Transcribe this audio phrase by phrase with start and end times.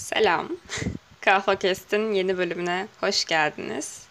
[0.00, 0.48] Selam.
[1.20, 4.02] Kahva Kest'in yeni bölümüne hoş geldiniz.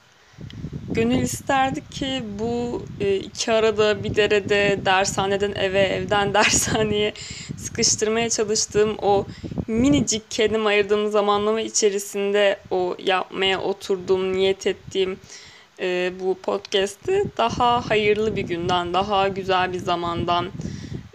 [0.90, 7.14] Gönül isterdi ki bu e, iki arada bir derede dershaneden eve, evden dershaneye
[7.58, 9.26] sıkıştırmaya çalıştığım o
[9.68, 15.20] minicik kendim ayırdığım zamanlama içerisinde o yapmaya oturduğum, niyet ettiğim
[15.80, 20.52] e, bu podcast'i daha hayırlı bir günden, daha güzel bir zamandan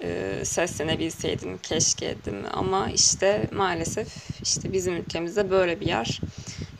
[0.02, 4.08] e, seslenebilseydim keşke dedim ama işte maalesef
[4.44, 6.20] işte bizim ülkemizde böyle bir yer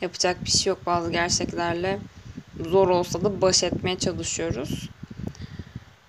[0.01, 1.99] yapacak bir şey yok bazı gerçeklerle
[2.69, 4.89] zor olsa da baş etmeye çalışıyoruz.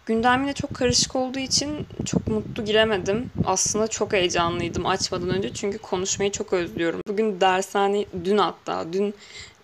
[0.07, 3.31] Gündem yine çok karışık olduğu için çok mutlu giremedim.
[3.45, 7.01] Aslında çok heyecanlıydım açmadan önce çünkü konuşmayı çok özlüyorum.
[7.09, 9.15] Bugün dershane, dün hatta dün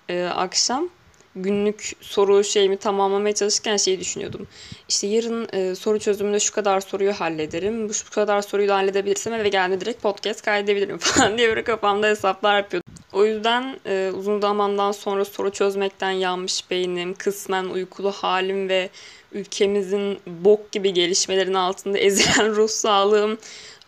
[0.08, 0.88] e, akşam
[1.36, 4.46] günlük soru şeyimi tamamlamaya çalışırken şeyi düşünüyordum.
[4.88, 7.88] İşte yarın e, soru çözümünde şu kadar soruyu hallederim.
[7.88, 12.08] Bu şu kadar soruyu da halledebilirsem eve geldiğimde direkt podcast kaydedebilirim falan diye böyle kafamda
[12.08, 12.92] hesaplar yapıyordum.
[13.12, 18.90] O yüzden e, uzun zamandan sonra soru çözmekten yanmış beynim, kısmen uykulu halim ve
[19.32, 23.38] ülkemizin bok gibi gelişmelerin altında ezilen ruh sağlığım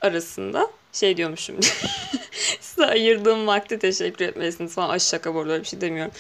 [0.01, 1.57] arasında şey diyormuşum.
[2.61, 4.89] Size ayırdığım vakti teşekkür etmelisiniz falan.
[4.89, 6.13] Ay şaka bu arada bir şey demiyorum.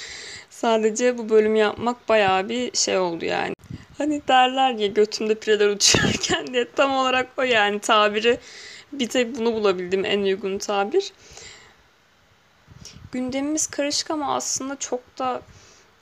[0.51, 3.55] Sadece bu bölümü yapmak bayağı bir şey oldu yani.
[3.99, 8.39] Hani derler ya götümde pireler uçuyorken diye tam olarak o yani tabiri
[8.93, 11.13] bir tek bunu bulabildim en uygun tabir.
[13.13, 15.43] Gündemimiz karışık ama aslında çok da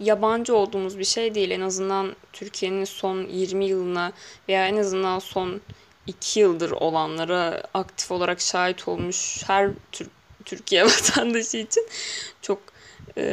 [0.01, 1.51] yabancı olduğumuz bir şey değil.
[1.51, 4.13] En azından Türkiye'nin son 20 yılına
[4.49, 5.61] veya en azından son
[6.07, 10.11] 2 yıldır olanlara aktif olarak şahit olmuş her Türk
[10.45, 11.87] Türkiye vatandaşı için
[12.43, 12.59] çok
[13.17, 13.25] e,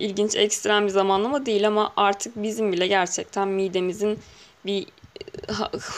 [0.00, 4.18] ilginç ekstrem bir zamanlama değil ama artık bizim bile gerçekten midemizin
[4.66, 4.86] bir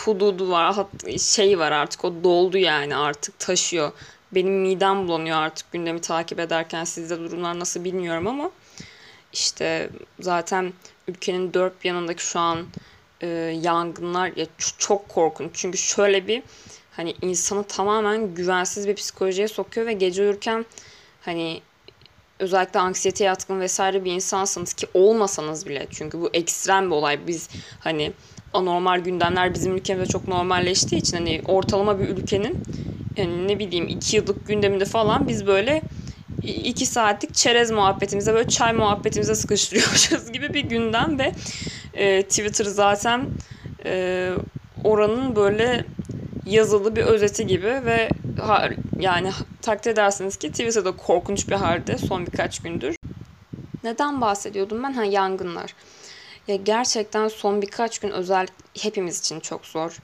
[0.05, 0.87] hududu var,
[1.19, 3.93] şey var artık o doldu yani artık taşıyor.
[4.33, 8.51] Benim midem bulanıyor artık gündemi takip ederken sizde durumlar nasıl bilmiyorum ama
[9.33, 9.91] işte
[10.21, 10.73] zaten
[11.09, 12.67] ülkenin dört yanındaki şu an
[13.21, 13.27] e,
[13.63, 14.47] yangınlar ya
[14.79, 15.51] çok korkunç.
[15.55, 16.43] Çünkü şöyle bir
[16.97, 20.67] hani insanı tamamen güvensiz bir psikolojiye sokuyor ve gece uyurken
[21.21, 21.61] hani
[22.39, 27.49] özellikle anksiyete yatkın vesaire bir insansınız ki olmasanız bile çünkü bu ekstrem bir olay biz
[27.81, 28.13] hani
[28.53, 32.63] anormal gündemler bizim ülkemizde çok normalleştiği için hani ortalama bir ülkenin
[33.17, 35.83] yani ne bileyim iki yıllık gündeminde falan biz böyle
[36.43, 41.33] iki saatlik çerez muhabbetimize böyle çay muhabbetimize sıkıştırıyormuşuz gibi bir gündem ve
[41.97, 43.27] e, Twitter zaten
[43.85, 44.33] e,
[44.85, 45.85] oranın böyle
[46.47, 48.09] yazılı bir özeti gibi ve
[48.99, 52.97] yani takdir edersiniz ki Twitter'da korkunç bir halde son birkaç gündür.
[53.85, 54.93] Neden bahsediyordum ben?
[54.93, 55.75] Ha yangınlar.
[56.49, 58.47] Ya gerçekten son birkaç gün özel
[58.81, 59.99] hepimiz için çok zor.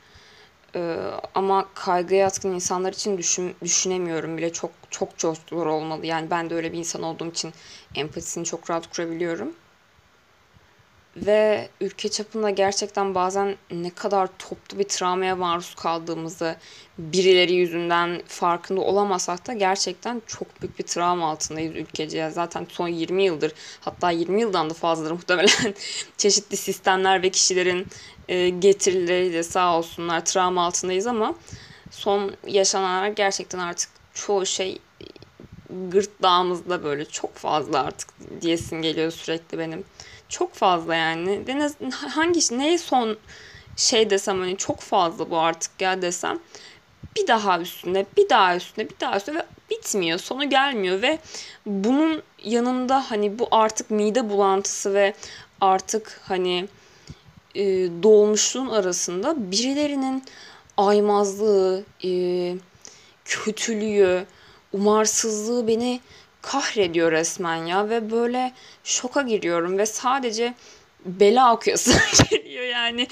[0.77, 0.97] Ee,
[1.35, 6.07] ama kaygıya yatkın insanlar için düşün, düşünemiyorum bile çok çok çok zor olmalı.
[6.07, 7.53] Yani ben de öyle bir insan olduğum için
[7.95, 9.53] empatisini çok rahat kurabiliyorum
[11.17, 16.57] ve ülke çapında gerçekten bazen ne kadar toplu bir travmaya maruz kaldığımızı
[16.99, 22.31] birileri yüzünden farkında olamasak da gerçekten çok büyük bir travma altındayız ülkece.
[22.31, 25.75] Zaten son 20 yıldır hatta 20 yıldan da fazladır muhtemelen
[26.17, 27.87] çeşitli sistemler ve kişilerin
[28.29, 31.35] e, getirileriyle sağ olsunlar travma altındayız ama
[31.91, 34.79] son yaşananlar gerçekten artık çoğu şey
[35.91, 38.09] gırtlağımızda böyle çok fazla artık
[38.41, 39.85] diyesin geliyor sürekli benim.
[40.33, 41.47] Çok fazla yani.
[41.47, 43.17] Deniz hangi neye son
[43.77, 46.39] şey desem hani çok fazla bu artık ya desem
[47.17, 50.19] bir daha üstüne, bir daha üstüne, bir daha üstüne ve bitmiyor.
[50.19, 51.19] Sonu gelmiyor ve
[51.67, 55.15] bunun yanında hani bu artık mide bulantısı ve
[55.61, 56.69] artık hani
[57.55, 57.65] e,
[58.03, 60.25] dolmuşluğun arasında birilerinin
[60.77, 62.11] aymazlığı, e,
[63.25, 64.27] kötülüğü,
[64.73, 66.01] umarsızlığı beni
[66.43, 68.53] kahrediyor resmen ya ve böyle
[68.85, 70.55] şoka giriyorum ve sadece
[71.05, 71.95] bela okuyasın
[72.31, 73.07] geliyor yani.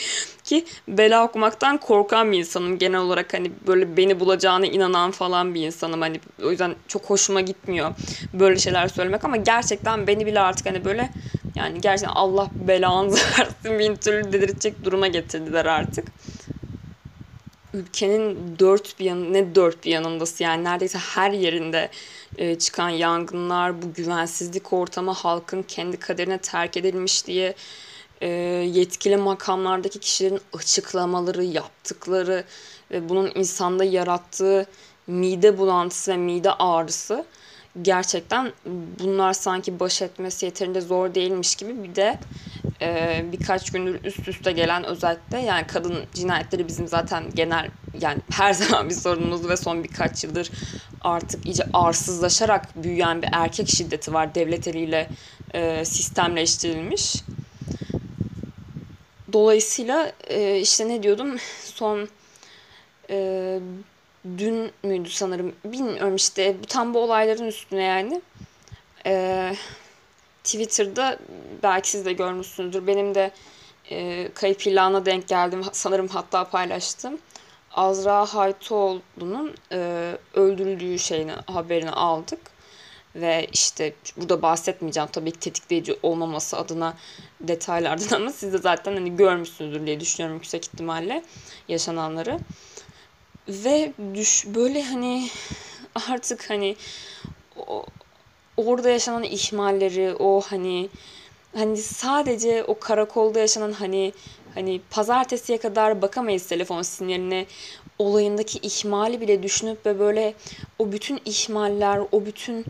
[0.45, 2.79] Ki bela okumaktan korkan bir insanım.
[2.79, 6.01] Genel olarak hani böyle beni bulacağına inanan falan bir insanım.
[6.01, 7.95] Hani o yüzden çok hoşuma gitmiyor
[8.35, 11.11] böyle şeyler söylemek ama gerçekten beni bile artık hani böyle
[11.55, 16.09] yani gerçekten Allah belanı versin bin türlü dedirecek duruma getirdiler artık
[17.75, 21.91] ülkenin dört bir yanı ne dört bir yanındası yani neredeyse her yerinde
[22.39, 27.55] e, çıkan yangınlar, bu güvensizlik ortamı halkın kendi kaderine terk edilmiş diye
[28.21, 28.29] e,
[28.73, 32.45] yetkili makamlardaki kişilerin açıklamaları, yaptıkları
[32.91, 34.67] ve bunun insanda yarattığı
[35.07, 37.25] mide bulantısı ve mide ağrısı
[37.83, 38.53] gerçekten
[38.99, 41.83] bunlar sanki baş etmesi yeterince zor değilmiş gibi.
[41.83, 42.19] Bir de
[42.83, 47.71] e, birkaç gündür üst üste gelen özellikle yani kadın cinayetleri bizim zaten genel
[48.01, 50.51] yani her zaman bir sorunumuz ve son birkaç yıldır
[51.01, 54.35] artık iyice arsızlaşarak büyüyen bir erkek şiddeti var.
[54.35, 55.09] Devlet eliyle
[55.55, 57.17] e, sistemleştirilmiş.
[59.33, 61.37] Dolayısıyla e, işte ne diyordum?
[61.65, 62.09] Son
[63.11, 63.59] e,
[64.25, 65.55] dün müydü sanırım?
[65.65, 66.57] Bilmiyorum işte.
[66.69, 68.23] Tam bu olayların üstüne yani.
[69.07, 69.55] E,
[70.45, 71.19] Twitter'da
[71.63, 72.87] belki siz de görmüşsünüzdür.
[72.87, 73.31] Benim de
[73.91, 75.63] e, kayıp ilanına denk geldim.
[75.73, 77.19] Sanırım hatta paylaştım.
[77.75, 82.41] Azra Haytoğlu'nun e, öldürüldüğü şeyini haberini aldık.
[83.15, 86.97] Ve işte burada bahsetmeyeceğim tabii ki tetikleyici olmaması adına
[87.41, 91.23] detaylardan ama siz de zaten hani görmüşsünüzdür diye düşünüyorum yüksek ihtimalle
[91.69, 92.39] yaşananları.
[93.51, 95.29] Ve düş böyle hani
[96.11, 96.77] artık hani
[97.57, 97.85] o,
[98.57, 100.89] orada yaşanan ihmalleri, o hani
[101.55, 104.13] hani sadece o karakolda yaşanan hani
[104.55, 107.47] hani pazartesiye kadar bakamayız telefon sinyaline
[107.99, 110.35] olayındaki ihmali bile düşünüp ve böyle
[110.79, 112.65] o bütün ihmaller, o bütün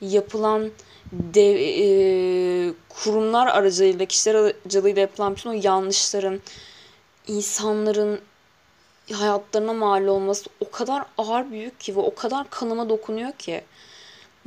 [0.00, 0.70] yapılan
[1.12, 6.40] dev, e, kurumlar aracılığıyla, kişiler aracılığıyla yapılan bütün o yanlışların,
[7.26, 8.20] insanların
[9.14, 13.64] hayatlarına mal olması o kadar ağır büyük ki ve o kadar kanıma dokunuyor ki.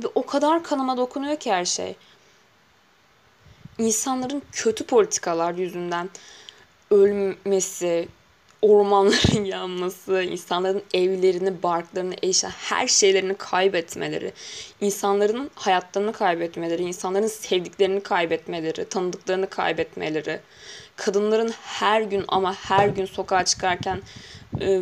[0.02, 1.96] Ve o kadar kanıma dokunuyor ki her şey.
[3.78, 6.10] İnsanların kötü politikalar yüzünden
[6.90, 8.08] ölmesi,
[8.62, 14.32] ormanların yanması, insanların evlerini, barklarını, eşya, her şeylerini kaybetmeleri,
[14.80, 20.40] insanların hayatlarını kaybetmeleri, insanların sevdiklerini kaybetmeleri, tanıdıklarını kaybetmeleri,
[20.96, 24.02] kadınların her gün ama her gün sokağa çıkarken
[24.60, 24.80] e,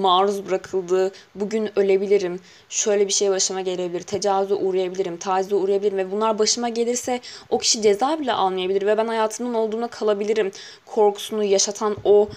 [0.00, 6.38] maruz bırakıldığı, bugün ölebilirim, şöyle bir şey başıma gelebilir, tecavüze uğrayabilirim, tacize uğrayabilirim ve bunlar
[6.38, 7.20] başıma gelirse
[7.50, 10.50] o kişi ceza bile almayabilir ve ben hayatımın olduğuna kalabilirim
[10.86, 12.28] korkusunu yaşatan o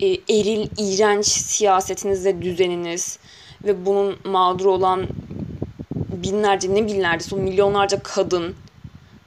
[0.00, 3.18] e, eril, iğrenç siyasetiniz ve düzeniniz
[3.64, 5.06] ve bunun mağdur olan
[5.94, 8.54] binlerce, ne binlerce, son milyonlarca kadın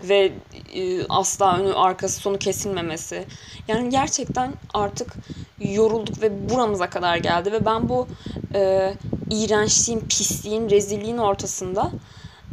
[0.04, 0.32] ve
[0.74, 3.26] e, asla önü arkası sonu kesilmemesi.
[3.68, 5.14] Yani gerçekten artık
[5.60, 8.08] yorulduk ve buramıza kadar geldi ve ben bu
[8.56, 8.94] e,
[9.32, 11.92] iğrençliğin, pisliğin, rezilliğin ortasında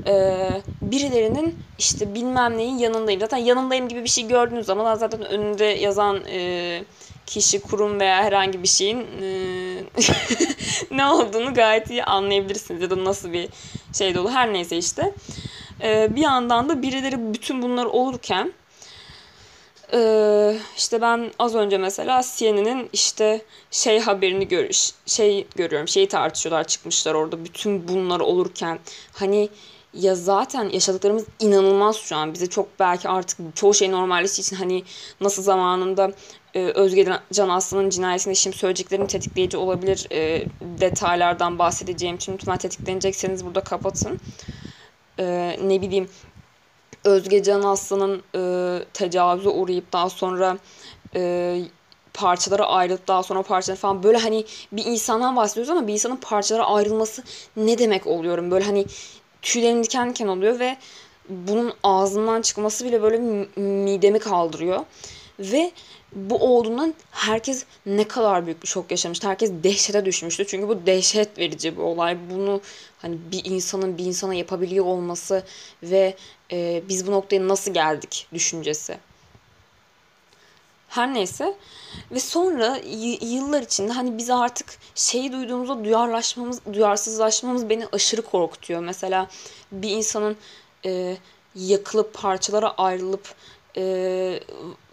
[0.07, 0.49] e,
[0.83, 3.21] birilerinin işte bilmem neyin yanındayım.
[3.21, 6.85] Zaten yanındayım gibi bir şey gördüğünüz zaman zaten önünde yazan e,
[7.27, 9.27] kişi, kurum veya herhangi bir şeyin e,
[10.97, 13.49] ne olduğunu gayet iyi anlayabilirsiniz ya da nasıl bir
[13.93, 14.31] şey dolu.
[14.31, 15.13] Her neyse işte.
[15.83, 18.53] E, bir yandan da birileri bütün bunlar olurken
[19.93, 26.65] ee, işte ben az önce mesela CNN'in işte şey haberini görüş şey görüyorum şeyi tartışıyorlar
[26.65, 28.79] çıkmışlar orada bütün bunlar olurken.
[29.13, 29.49] Hani
[29.95, 32.35] ya zaten yaşadıklarımız inanılmaz şu an.
[32.35, 34.85] Bize çok belki artık çoğu şey normalleştiği için hani
[35.21, 36.13] nasıl zamanında
[36.55, 40.45] e, Özge Can Aslı'nın cinayetinde şimdi söyleyeceklerim tetikleyici olabilir e,
[40.81, 42.17] detaylardan bahsedeceğim.
[42.17, 44.21] İçin lütfen tetiklenecekseniz burada kapatın.
[45.19, 46.09] E, ne bileyim
[47.05, 50.59] Özge Can Aslı'nın e, tecavüze uğrayıp daha sonra
[51.15, 51.63] e,
[52.15, 56.67] parçalara ayrılıp daha sonra parçalara falan böyle hani bir insandan bahsediyoruz ama bir insanın parçalara
[56.67, 57.23] ayrılması
[57.57, 58.51] ne demek oluyorum?
[58.51, 58.87] Böyle hani
[59.43, 60.77] tüylerim diken diken oluyor ve
[61.29, 63.19] bunun ağzından çıkması bile böyle
[63.57, 64.85] midemi kaldırıyor.
[65.39, 65.73] Ve
[66.15, 69.29] bu olduğundan herkes ne kadar büyük bir şok yaşamıştı.
[69.29, 70.47] Herkes dehşete düşmüştü.
[70.47, 72.19] Çünkü bu dehşet verici bir olay.
[72.31, 72.61] Bunu
[72.99, 75.43] hani bir insanın bir insana yapabiliyor olması
[75.83, 76.17] ve
[76.53, 78.99] e, biz bu noktaya nasıl geldik düşüncesi.
[80.89, 81.55] Her neyse
[82.11, 82.79] ve sonra
[83.21, 88.81] yıllar içinde hani biz artık şeyi duyduğumuzda duyarlaşmamız, duyarsızlaşmamız beni aşırı korkutuyor.
[88.81, 89.29] Mesela
[89.73, 90.37] bir insanın
[90.87, 91.17] e,
[91.55, 93.35] yakılıp parçalara ayrılıp
[93.77, 94.41] e,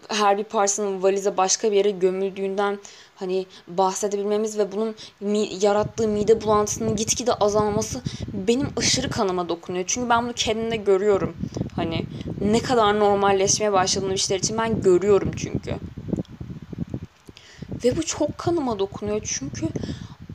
[0.08, 2.78] her bir parçanın valize başka bir yere gömüldüğünden
[3.14, 9.84] hani bahsedebilmemiz ve bunun mi, yarattığı mide bulantısının gitgide azalması benim aşırı kanıma dokunuyor.
[9.86, 11.36] Çünkü ben bunu kendimde görüyorum.
[11.76, 12.06] Hani
[12.40, 15.80] ne kadar normalleşmeye başladığını işler için ben görüyorum çünkü.
[17.84, 19.70] Ve bu çok kanıma dokunuyor çünkü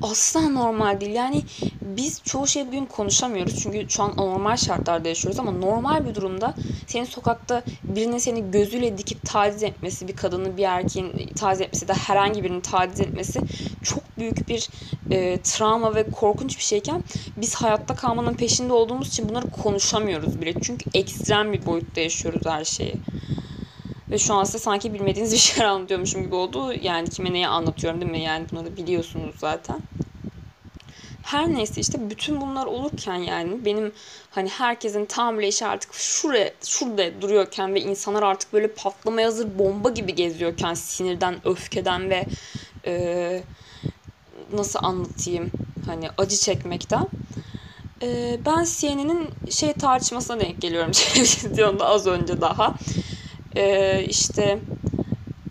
[0.01, 1.15] asla normal değil.
[1.15, 1.43] Yani
[1.81, 3.63] biz çoğu şey bugün konuşamıyoruz.
[3.63, 6.53] Çünkü şu an anormal şartlarda yaşıyoruz ama normal bir durumda
[6.87, 11.93] senin sokakta birinin seni gözüyle dikip taciz etmesi, bir kadının bir erkeğin taciz etmesi de
[11.93, 13.39] herhangi birinin taciz etmesi
[13.83, 14.69] çok büyük bir
[15.11, 17.03] e, travma ve korkunç bir şeyken
[17.37, 20.53] biz hayatta kalmanın peşinde olduğumuz için bunları konuşamıyoruz bile.
[20.61, 22.93] Çünkü ekstrem bir boyutta yaşıyoruz her şeyi.
[24.11, 26.73] Ve şu an size sanki bilmediğiniz bir şeyler anlatıyormuşum gibi oldu.
[26.73, 28.21] Yani kime neyi anlatıyorum değil mi?
[28.21, 29.81] Yani bunları biliyorsunuz zaten.
[31.23, 33.91] Her neyse işte bütün bunlar olurken yani benim
[34.31, 40.15] hani herkesin tahammül artık şuraya, şurada duruyorken ve insanlar artık böyle patlamaya hazır bomba gibi
[40.15, 42.25] geziyorken sinirden, öfkeden ve
[42.85, 43.43] e,
[44.53, 45.51] nasıl anlatayım
[45.85, 47.07] hani acı çekmekten
[48.01, 52.75] e, ben CNN'in şey tartışmasına denk geliyorum televizyonda az önce daha.
[53.57, 54.59] E, işte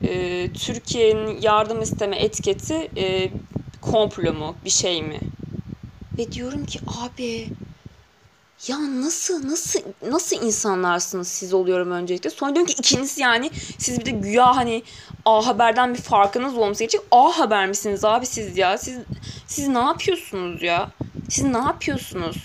[0.02, 3.30] e, Türkiye'nin yardım isteme etiketi e,
[3.80, 5.20] komplo mu bir şey mi?
[6.18, 7.48] Ve diyorum ki abi
[8.68, 12.30] ya nasıl nasıl nasıl insanlarsınız siz oluyorum öncelikle.
[12.30, 14.82] Sonra diyorum ki ikiniz yani siz bir de güya hani
[15.24, 18.78] A Haber'den bir farkınız olması için A Haber misiniz abi siz ya?
[18.78, 18.98] Siz
[19.46, 20.90] siz ne yapıyorsunuz ya?
[21.28, 22.36] Siz ne yapıyorsunuz?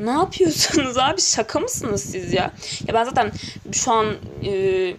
[0.00, 1.20] Ne yapıyorsunuz abi?
[1.20, 2.52] Şaka mısınız siz ya?
[2.88, 3.32] Ya ben zaten
[3.72, 4.06] şu an
[4.44, 4.94] e,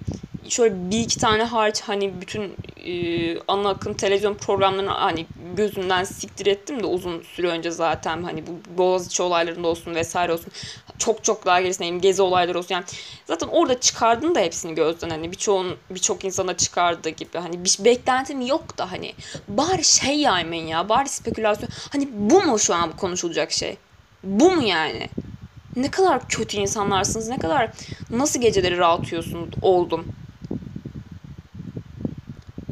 [0.50, 5.25] şöyle bir iki tane hariç hani bütün e, ana akım televizyon programlarını hani
[5.56, 10.51] gözümden siktir ettim de uzun süre önce zaten hani bu Boğaziçi olaylarında olsun vesaire olsun
[10.98, 12.86] çok çok daha gerisindeyim gezi olayları olsun yani
[13.25, 18.41] zaten orada çıkardın da hepsini gözden hani birçoğun birçok insana çıkardığı gibi hani bir beklentim
[18.41, 19.13] yok da hani
[19.48, 23.77] bari şey yaymayın ya bari spekülasyon hani bu mu şu an konuşulacak şey
[24.24, 25.10] bu mu yani
[25.76, 27.72] ne kadar kötü insanlarsınız ne kadar
[28.10, 30.06] nasıl geceleri rahatıyorsunuz oldum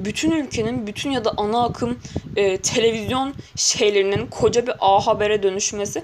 [0.08, 2.00] bütün ülkenin bütün ya da ana akım
[2.36, 6.04] e, televizyon şeylerinin koca bir A Haber'e dönüşmesi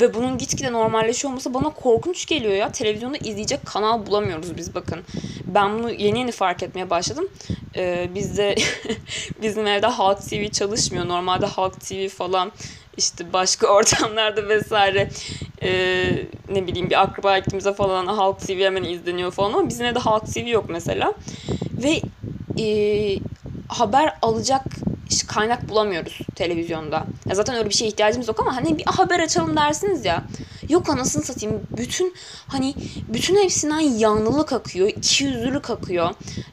[0.00, 2.72] ve bunun gitgide normalleşiyor olması bana korkunç geliyor ya.
[2.72, 5.00] Televizyonda izleyecek kanal bulamıyoruz biz bakın.
[5.46, 7.28] Ben bunu yeni yeni fark etmeye başladım.
[7.76, 8.54] E, bizde
[9.42, 11.08] bizim evde Halk TV çalışmıyor.
[11.08, 12.52] Normalde Halk TV falan
[12.98, 15.10] işte başka ortamlarda vesaire
[15.62, 15.70] e,
[16.48, 20.34] ne bileyim bir akraba gittiğimizde falan Halk TV hemen izleniyor falan ama bizim evde Halk
[20.34, 21.14] TV yok mesela.
[21.82, 22.00] Ve
[22.62, 23.18] e,
[23.68, 24.64] haber alacak
[25.28, 27.04] kaynak bulamıyoruz televizyonda.
[27.28, 30.24] Ya zaten öyle bir şeye ihtiyacımız yok ama hani bir haber açalım dersiniz ya.
[30.68, 31.60] Yok anasını satayım.
[31.76, 32.14] Bütün
[32.46, 32.74] hani
[33.08, 34.88] bütün hepsinden yanlılık akıyor.
[34.88, 36.10] ikiyüzlülük akıyor.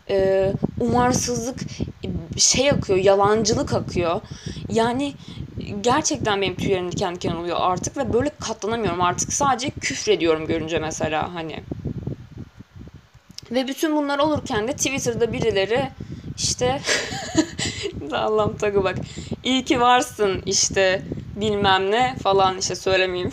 [0.09, 1.59] E, umarsızlık
[2.37, 2.99] şey akıyor.
[2.99, 4.21] Yalancılık akıyor.
[4.69, 5.13] Yani
[5.81, 9.33] gerçekten benim tüylerim diken diken oluyor artık ve böyle katlanamıyorum artık.
[9.33, 11.63] Sadece küfrediyorum görünce mesela hani.
[13.51, 15.89] Ve bütün bunlar olurken de Twitter'da birileri
[16.37, 16.81] işte
[18.11, 18.95] Allah'ım takı bak.
[19.43, 21.01] İyi ki varsın işte
[21.35, 23.31] bilmem ne falan işte söylemeyeyim.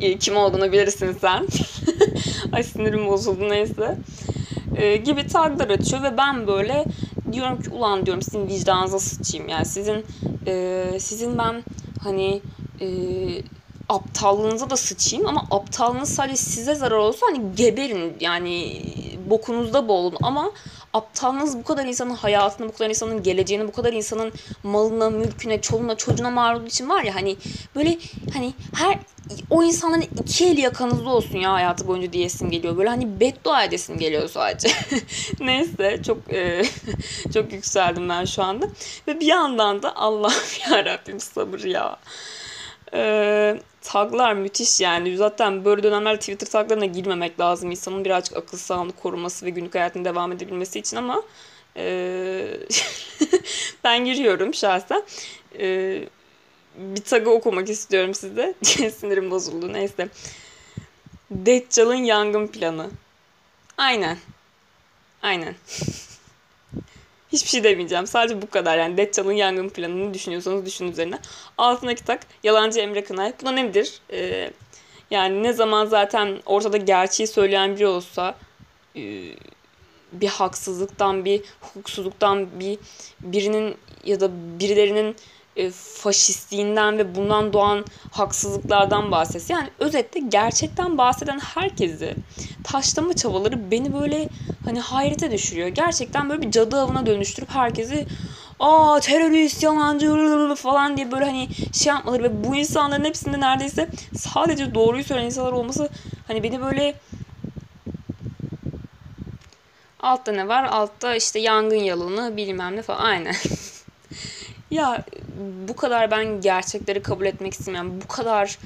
[0.20, 1.46] kim olduğunu bilirsin sen.
[2.52, 3.96] Ay sinirim bozuldu neyse.
[4.76, 6.84] Ee, gibi taglar açıyor ve ben böyle
[7.32, 9.48] diyorum ki ulan diyorum sizin vicdanınıza sıçayım.
[9.48, 10.04] Yani sizin
[10.46, 11.64] e, sizin ben
[12.02, 12.42] hani
[12.80, 12.86] e,
[13.88, 18.82] aptallığınıza da sıçayım ama aptallığınız sadece size zarar olsa hani geberin yani
[19.30, 20.52] bokunuzda boğulun ama
[20.92, 24.32] aptallığınız bu kadar insanın hayatını, bu kadar insanın geleceğini, bu kadar insanın
[24.62, 27.36] malına, mülküne, çoluğuna, çocuğuna mal olduğu için var ya hani
[27.76, 27.98] böyle
[28.32, 28.98] hani her
[29.50, 32.76] o insanların iki eli yakanızda olsun ya hayatı boyunca diyesim geliyor.
[32.76, 34.68] Böyle hani beddua edesim geliyor sadece.
[35.40, 36.62] Neyse çok e,
[37.34, 38.66] çok yükseldim ben şu anda.
[39.08, 40.32] Ve bir yandan da Allah
[40.70, 41.96] ya Rabbim sabır ya.
[42.94, 45.16] Ee, taglar müthiş yani.
[45.16, 47.70] Zaten böyle dönemler Twitter taglarına girmemek lazım.
[47.70, 51.22] İnsanın birazcık akıl sağlığını koruması ve günlük hayatını devam edebilmesi için ama
[51.76, 52.46] e,
[53.84, 55.02] ben giriyorum şahsen.
[55.58, 55.98] E,
[56.76, 58.54] bir tagı okumak istiyorum size.
[58.90, 60.08] Sinirim bozuldu neyse.
[61.30, 62.90] Deccal'ın yangın planı.
[63.76, 64.18] Aynen.
[65.22, 65.54] Aynen.
[67.32, 68.06] Hiçbir şey demeyeceğim.
[68.06, 68.78] Sadece bu kadar.
[68.78, 71.18] Yani Deccal'ın yangın planını düşünüyorsanız düşün üzerine.
[71.58, 73.32] Altındaki tak yalancı Emre Kınay.
[73.42, 74.00] Bu da nedir?
[74.12, 74.50] Ee,
[75.10, 78.34] yani ne zaman zaten ortada gerçeği söyleyen biri olsa
[78.96, 79.02] e,
[80.12, 82.78] bir haksızlıktan, bir hukuksuzluktan, bir
[83.20, 85.16] birinin ya da birilerinin
[85.56, 89.54] e, faşistliğinden ve bundan doğan haksızlıklardan bahsetse.
[89.54, 92.14] Yani özetle gerçekten bahseden herkesi
[92.64, 94.28] taşlama çabaları beni böyle
[94.64, 95.68] hani hayrete düşürüyor.
[95.68, 98.06] Gerçekten böyle bir cadı avına dönüştürüp herkesi
[98.60, 104.74] aa terörist, yalancı falan diye böyle hani şey yapmaları ve bu insanların hepsinde neredeyse sadece
[104.74, 105.88] doğruyu söyleyen insanlar olması
[106.26, 106.94] hani beni böyle
[110.00, 110.64] Altta ne var?
[110.64, 113.04] Altta işte yangın yalanı bilmem ne falan.
[113.04, 113.34] Aynen.
[114.70, 115.04] ya
[115.68, 118.00] bu kadar ben gerçekleri kabul etmek istemiyorum.
[118.04, 118.58] Bu kadar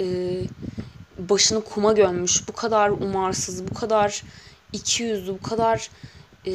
[0.00, 0.06] e,
[1.18, 4.22] başını kuma gömmüş, bu kadar umarsız, bu kadar
[4.72, 5.90] iki yüzlü, bu kadar
[6.46, 6.52] e,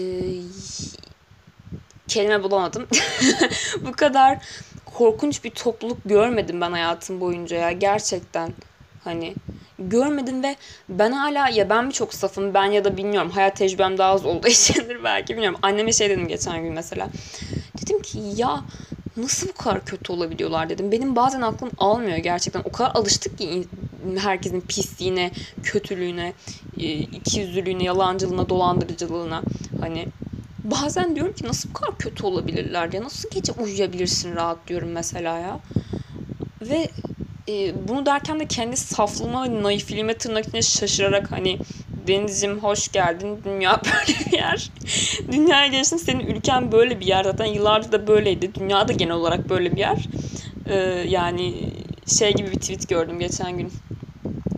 [2.08, 2.88] kelime bulamadım.
[3.86, 4.38] bu kadar
[4.86, 8.51] korkunç bir topluluk görmedim ben hayatım boyunca ya gerçekten.
[9.04, 9.36] Hani
[9.80, 10.56] görmedim ve
[10.89, 14.25] ben hala ya ben mi çok safım ben ya da bilmiyorum hayat tecrübem daha az
[14.25, 15.60] olduğu içindir belki bilmiyorum.
[15.62, 17.10] Anneme şey dedim geçen gün mesela.
[17.82, 18.63] Dedim ki ya
[19.22, 20.92] nasıl bu kadar kötü olabiliyorlar dedim.
[20.92, 22.62] Benim bazen aklım almıyor gerçekten.
[22.66, 23.68] O kadar alıştık ki
[24.18, 25.32] herkesin pisliğine,
[25.64, 26.34] kötülüğüne,
[26.78, 29.42] e, ikiyüzlülüğüne, yalancılığına, dolandırıcılığına.
[29.80, 30.08] Hani
[30.64, 35.40] bazen diyorum ki nasıl bu kadar kötü olabilirler ya nasıl gece uyuyabilirsin rahat diyorum mesela
[35.40, 35.60] ya.
[36.62, 36.90] Ve
[37.50, 41.60] e, bunu derken de kendi saflığıma ve naifliğime tırnak içinde şaşırarak hani
[42.08, 43.41] Deniz'cim hoş geldin.
[43.46, 44.70] Dünya böyle bir yer.
[45.32, 47.24] Dünyaya gelişin senin ülken böyle bir yer.
[47.24, 48.56] Zaten yıllardır da böyleydi.
[48.56, 49.98] Dünya da genel olarak böyle bir yer.
[50.70, 50.75] Ee,
[51.08, 51.74] yani
[52.08, 53.74] şey gibi bir tweet gördüm geçen gün.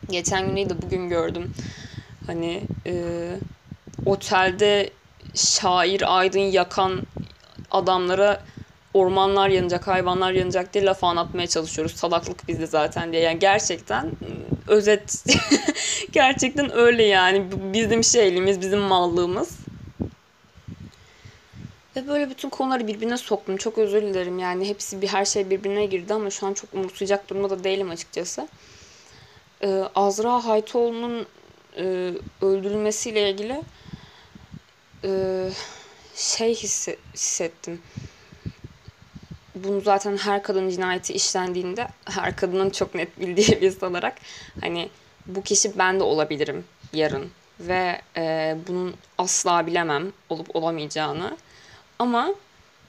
[0.10, 1.54] Geçen gün de bugün gördüm.
[2.28, 2.94] Hani e,
[4.06, 4.90] otelde
[5.36, 7.02] şair Aydın yakan
[7.72, 8.42] adamlara
[8.94, 11.96] ormanlar yanacak, hayvanlar yanacak diye laf anlatmaya çalışıyoruz.
[11.96, 13.22] Salaklık bizde zaten diye.
[13.22, 14.12] Yani gerçekten
[14.68, 15.24] özet
[16.12, 17.46] gerçekten öyle yani.
[17.74, 19.58] Bizim şeyliğimiz, bizim mallığımız.
[21.96, 23.58] Ve böyle bütün konuları birbirine soktum.
[23.58, 24.68] Çok özür dilerim yani.
[24.68, 28.48] Hepsi bir her şey birbirine girdi ama şu an çok umursayacak durumda da değilim açıkçası.
[29.64, 31.26] Ee, Azra Haytoğlu'nun
[31.78, 33.62] e, öldürülmesiyle ilgili
[35.04, 35.10] e,
[36.16, 37.82] şey hissettim
[39.56, 44.16] bunu zaten her kadın cinayeti işlendiğinde her kadının çok net bildiği bir olarak
[44.62, 44.90] hani
[45.26, 51.38] bu kişi ben de olabilirim yarın ve e, bunun asla bilemem olup olamayacağını
[52.00, 52.34] ama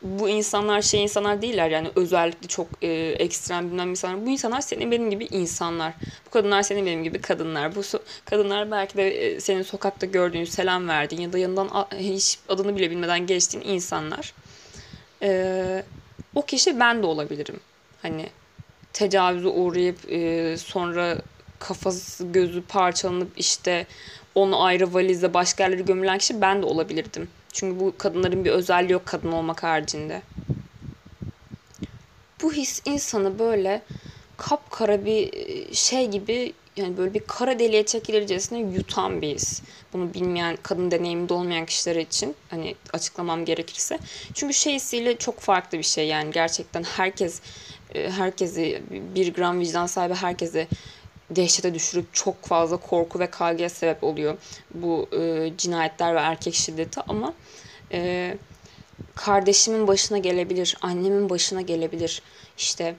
[0.02, 2.88] bu insanlar şey insanlar değiller yani özellikle çok e,
[3.18, 4.26] ekstrem bilmem insanlar.
[4.26, 5.92] Bu insanlar senin benim gibi insanlar.
[6.26, 7.74] Bu kadınlar senin benim gibi kadınlar.
[7.74, 12.38] Bu so- kadınlar belki de e, senin sokakta gördüğün, selam verdiğin ya da yanından hiç
[12.48, 14.34] adını bile bilmeden geçtiğin insanlar.
[15.22, 15.84] Eee
[16.34, 17.60] o kişi ben de olabilirim.
[18.02, 18.26] Hani
[18.92, 21.18] tecavüze uğrayıp e, sonra
[21.58, 23.86] kafası gözü parçalanıp işte
[24.34, 27.28] onu ayrı valize başka yerlere gömülen kişi ben de olabilirdim.
[27.52, 30.22] Çünkü bu kadınların bir özelliği yok kadın olmak haricinde.
[32.42, 33.82] Bu his insanı böyle
[34.36, 39.62] kapkara bir e, şey gibi yani böyle bir kara deliğe çekilircesine yutan bir his.
[39.92, 43.98] Bunu bilmeyen, kadın deneyiminde olmayan kişiler için hani açıklamam gerekirse.
[44.34, 47.40] Çünkü şey hissiyle çok farklı bir şey yani gerçekten herkes
[47.94, 50.66] e, herkesi bir gram vicdan sahibi herkese
[51.30, 54.36] dehşete düşürüp çok fazla korku ve kaygıya sebep oluyor
[54.74, 57.34] bu e, cinayetler ve erkek şiddeti ama
[57.92, 58.34] e,
[59.14, 62.22] kardeşimin başına gelebilir, annemin başına gelebilir.
[62.58, 62.94] İşte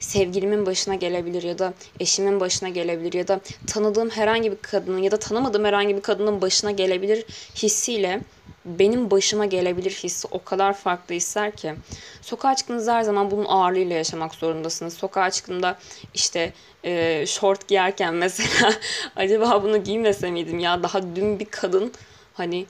[0.00, 5.10] sevgilimin başına gelebilir ya da eşimin başına gelebilir ya da tanıdığım herhangi bir kadının ya
[5.10, 7.24] da tanımadığım herhangi bir kadının başına gelebilir
[7.62, 8.20] hissiyle
[8.64, 11.74] benim başıma gelebilir hissi o kadar farklı hisler ki.
[12.22, 14.94] Sokağa çıktığınızda her zaman bunun ağırlığıyla yaşamak zorundasınız.
[14.94, 15.78] Sokağa çıktığımda
[16.14, 16.52] işte
[16.84, 18.72] e, short giyerken mesela
[19.16, 21.92] acaba bunu giymese miydim ya daha dün bir kadın
[22.34, 22.66] hani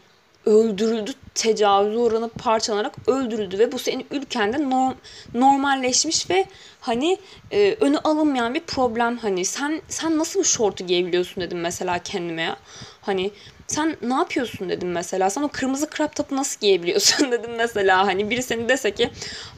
[0.46, 4.94] öldürüldü, tecavüze uğranıp parçalanarak öldürüldü ve bu senin ülkende norm,
[5.34, 6.46] normalleşmiş ve
[6.80, 7.18] hani
[7.50, 12.42] e, önü alınmayan bir problem hani sen sen nasıl bu şortu giyebiliyorsun dedim mesela kendime
[12.42, 12.56] ya.
[13.02, 13.30] Hani
[13.66, 15.30] sen ne yapıyorsun dedim mesela.
[15.30, 18.06] Sen o kırmızı crop top'u nasıl giyebiliyorsun dedim mesela.
[18.06, 19.10] Hani biri seni dese ki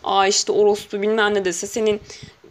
[0.05, 2.01] aa işte orospu bilmem ne dese senin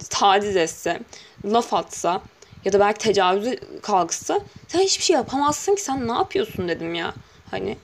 [0.10, 1.00] taciz etse,
[1.46, 2.22] laf atsa
[2.66, 7.14] ya da belki tecavüze kalksa sen hiçbir şey yapamazsın ki sen ne yapıyorsun dedim ya.
[7.52, 7.78] Hani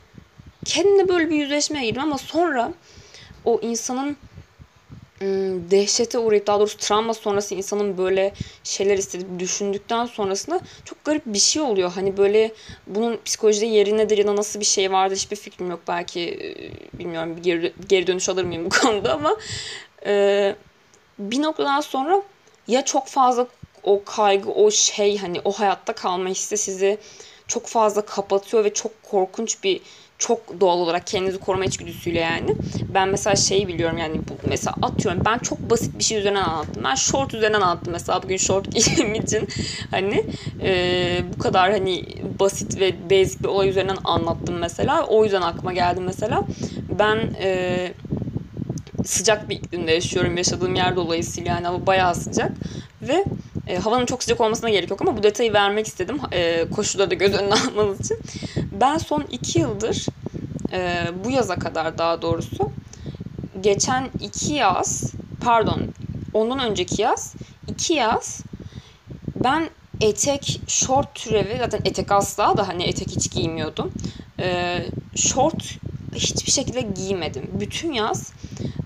[0.65, 2.73] kendine böyle bir yüzleşmeye girdim ama sonra
[3.45, 4.17] o insanın
[5.71, 11.39] dehşete uğrayıp daha doğrusu travma sonrası insanın böyle şeyler istedip düşündükten sonrasında çok garip bir
[11.39, 11.91] şey oluyor.
[11.91, 12.51] Hani böyle
[12.87, 15.79] bunun psikolojide yeri nedir ya da nasıl bir şey vardır hiçbir fikrim yok.
[15.87, 16.55] Belki
[16.93, 19.37] bilmiyorum geri, geri dönüş alır mıyım bu konuda ama
[20.05, 20.55] e,
[21.19, 22.21] bir noktadan sonra
[22.67, 23.47] ya çok fazla
[23.83, 26.97] o kaygı, o şey hani o hayatta kalma hissi sizi
[27.47, 29.81] çok fazla kapatıyor ve çok korkunç bir
[30.21, 32.55] çok doğal olarak kendinizi koruma içgüdüsüyle yani.
[32.93, 36.83] Ben mesela şeyi biliyorum yani bu, mesela atıyorum ben çok basit bir şey üzerinden anlattım.
[36.83, 39.47] Ben short üzerinden anlattım mesela bugün short giydiğim için
[39.91, 40.25] hani
[40.63, 42.05] e, bu kadar hani
[42.39, 45.05] basit ve basic bir olay üzerinden anlattım mesela.
[45.05, 46.43] O yüzden aklıma geldi mesela.
[46.99, 47.93] Ben e,
[49.05, 52.51] sıcak bir iklimde yaşıyorum yaşadığım yer dolayısıyla yani hava bayağı sıcak
[53.01, 53.25] ve
[53.71, 57.15] e, havanın çok sıcak olmasına gerek yok ama bu detayı vermek istedim e, koşulları da
[57.15, 58.17] göz önüne almanız için.
[58.71, 60.05] Ben son iki yıldır
[60.73, 62.71] e, bu yaza kadar daha doğrusu
[63.61, 65.81] geçen iki yaz pardon
[66.33, 67.33] ondan önceki yaz
[67.67, 68.41] iki yaz
[69.43, 69.69] ben
[70.01, 73.91] etek, short türevi zaten etek asla da hani etek hiç giymiyordum.
[74.39, 74.77] E,
[75.15, 75.63] short
[76.15, 77.49] hiçbir şekilde giymedim.
[77.59, 78.33] Bütün yaz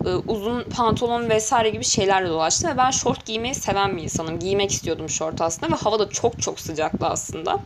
[0.06, 4.40] e, uzun pantolon vesaire gibi şeylerle dolaştım ve ben short giymeyi seven bir insanım.
[4.40, 7.60] Giymek istiyordum short aslında ve hava da çok çok sıcaktı aslında.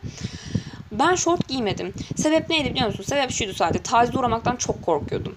[0.92, 1.94] Ben short giymedim.
[2.16, 3.04] Sebep neydi biliyor musun?
[3.04, 3.82] Sebep şuydu sadece.
[3.82, 5.34] Tacize uğramaktan çok korkuyordum.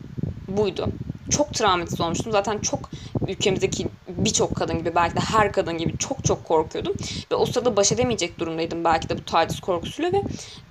[0.48, 0.88] Buydu.
[1.30, 2.32] Çok travmatize olmuştum.
[2.32, 2.90] Zaten çok
[3.28, 6.94] ülkemizdeki birçok kadın gibi belki de her kadın gibi çok çok korkuyordum.
[7.32, 10.24] Ve o sırada baş edemeyecek durumdaydım belki de bu taciz korkusuyla ve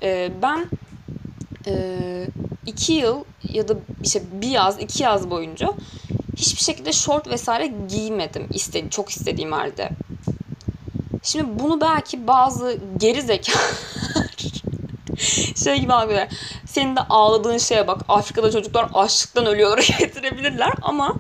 [0.03, 0.67] e, ben
[1.67, 1.75] e,
[2.67, 5.75] iki yıl ya da işte bir yaz iki yaz boyunca
[6.37, 9.91] hiçbir şekilde şort vesaire giymedim istedi, çok istediğim halde.
[11.23, 13.53] Şimdi bunu belki bazı geri zeka
[15.65, 16.29] şey gibi algılıyorlar.
[16.67, 18.01] Senin de ağladığın şeye bak.
[18.09, 21.15] Afrika'da çocuklar açlıktan ölüyorlar getirebilirler ama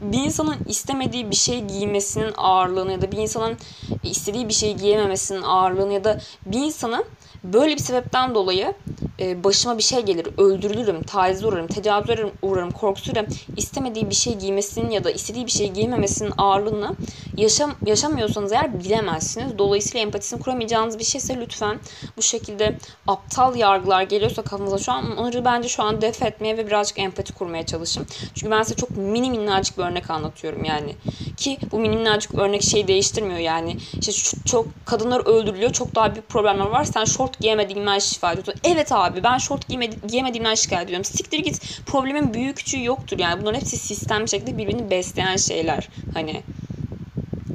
[0.00, 3.58] bir insanın istemediği bir şey giymesinin ağırlığını ya da bir insanın
[4.02, 7.04] istediği bir şeyi giyememesinin ağırlığını ya da bir insanın
[7.44, 8.74] böyle bir sebepten dolayı
[9.20, 13.26] e, başıma bir şey gelir, öldürülürüm, tacize uğrarım, tecavüze uğrarım korkusuyla
[13.56, 16.94] istemediği bir şey giymesinin ya da istediği bir şey giyememesinin ağırlığını
[17.36, 19.58] yaşam, yaşamıyorsanız eğer bilemezsiniz.
[19.58, 21.78] Dolayısıyla empatisini kuramayacağınız bir şeyse lütfen
[22.16, 26.66] bu şekilde aptal yargılar geliyorsa kafanıza şu an onları bence şu an def etmeye ve
[26.66, 28.06] birazcık empati kurmaya çalışın.
[28.34, 30.96] Çünkü ben size çok mini minnacık bir örnek anlatıyorum yani.
[31.36, 33.76] Ki bu mini minnacık örnek şey değiştirmiyor yani.
[34.00, 34.12] İşte
[34.44, 35.72] çok kadınlar öldürülüyor.
[35.72, 36.84] Çok daha büyük problemler var.
[36.84, 38.60] Sen şort giyemediğinden şikayet ediyorsun.
[38.64, 41.04] Evet abi ben şort giymedi, giyemediğimden şikayet ediyorum.
[41.04, 41.80] Siktir git.
[41.86, 43.40] Problemin büyük küçüğü yoktur yani.
[43.40, 45.88] Bunların hepsi sistem şekilde birbirini besleyen şeyler.
[46.14, 46.42] Hani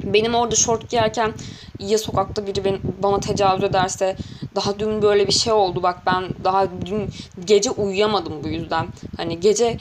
[0.04, 1.32] benim orada şort giyerken
[1.78, 4.16] ya sokakta biri ben, bana tecavüz ederse
[4.54, 7.10] daha dün böyle bir şey oldu bak ben daha dün
[7.44, 8.86] gece uyuyamadım bu yüzden.
[9.16, 9.78] Hani gece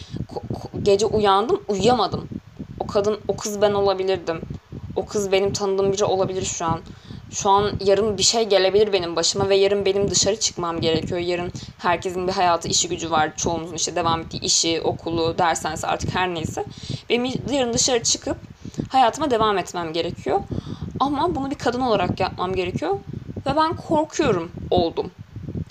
[0.83, 2.27] gece uyandım uyuyamadım.
[2.79, 4.41] O kadın o kız ben olabilirdim.
[4.95, 6.79] O kız benim tanıdığım biri olabilir şu an.
[7.33, 11.21] Şu an yarın bir şey gelebilir benim başıma ve yarın benim dışarı çıkmam gerekiyor.
[11.21, 13.37] Yarın herkesin bir hayatı, işi gücü var.
[13.37, 16.65] Çoğumuzun işte devam ettiği işi, okulu, dershanesi artık her neyse.
[17.09, 18.37] Benim yarın dışarı çıkıp
[18.89, 20.39] hayatıma devam etmem gerekiyor.
[20.99, 22.99] Ama bunu bir kadın olarak yapmam gerekiyor.
[23.45, 25.11] Ve ben korkuyorum oldum.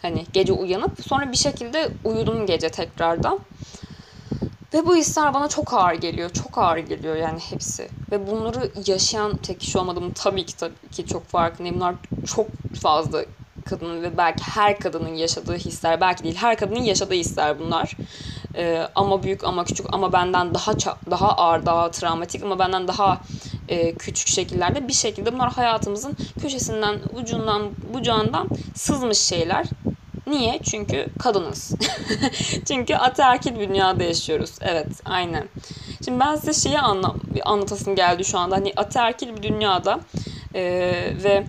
[0.03, 3.41] Hani gece uyanıp sonra bir şekilde uyudum gece tekrardan.
[4.75, 6.31] Ve bu hisler bana çok ağır geliyor.
[6.31, 7.89] Çok ağır geliyor yani hepsi.
[8.13, 11.77] Ve bunları yaşayan tek kişi olmadığımı tabii ki tabii ki çok farkındayım.
[11.77, 11.95] Bunlar
[12.27, 12.47] çok
[12.83, 13.25] fazla
[13.65, 16.01] kadının ve belki her kadının yaşadığı hisler.
[16.01, 17.97] Belki değil her kadının yaşadığı hisler bunlar.
[18.57, 20.73] Ee, ama büyük ama küçük ama benden daha
[21.11, 23.21] daha ağır, daha travmatik ama benden daha
[23.69, 27.63] e, küçük şekillerde bir şekilde bunlar hayatımızın köşesinden, ucundan,
[27.95, 29.67] bucağından sızmış şeyler.
[30.27, 30.61] Niye?
[30.63, 31.73] Çünkü kadınız.
[32.69, 34.51] Çünkü ataerkil bir dünyada yaşıyoruz.
[34.61, 35.49] Evet, aynen.
[36.05, 38.57] Şimdi ben size şeyi anla anlatasım geldi şu anda.
[38.57, 40.01] Hani ataerkil bir dünyada
[40.55, 40.63] e,
[41.25, 41.45] ve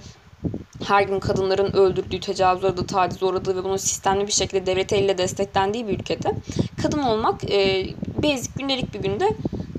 [0.87, 5.17] her gün kadınların öldürdüğü, tecavüz uğradığı, taciz uğradığı ve bunun sistemli bir şekilde devlet eliyle
[5.17, 6.33] desteklendiği bir ülkede
[6.81, 7.87] kadın olmak e,
[8.23, 9.29] basic gündelik bir günde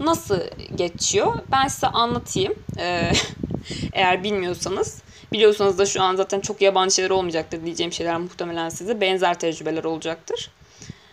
[0.00, 0.40] nasıl
[0.74, 1.34] geçiyor?
[1.52, 2.54] Ben size anlatayım.
[2.78, 3.12] E,
[3.92, 5.03] eğer bilmiyorsanız.
[5.34, 9.00] Biliyorsanız da şu an zaten çok yabancı şeyler olmayacaktır diyeceğim şeyler muhtemelen size.
[9.00, 10.50] Benzer tecrübeler olacaktır.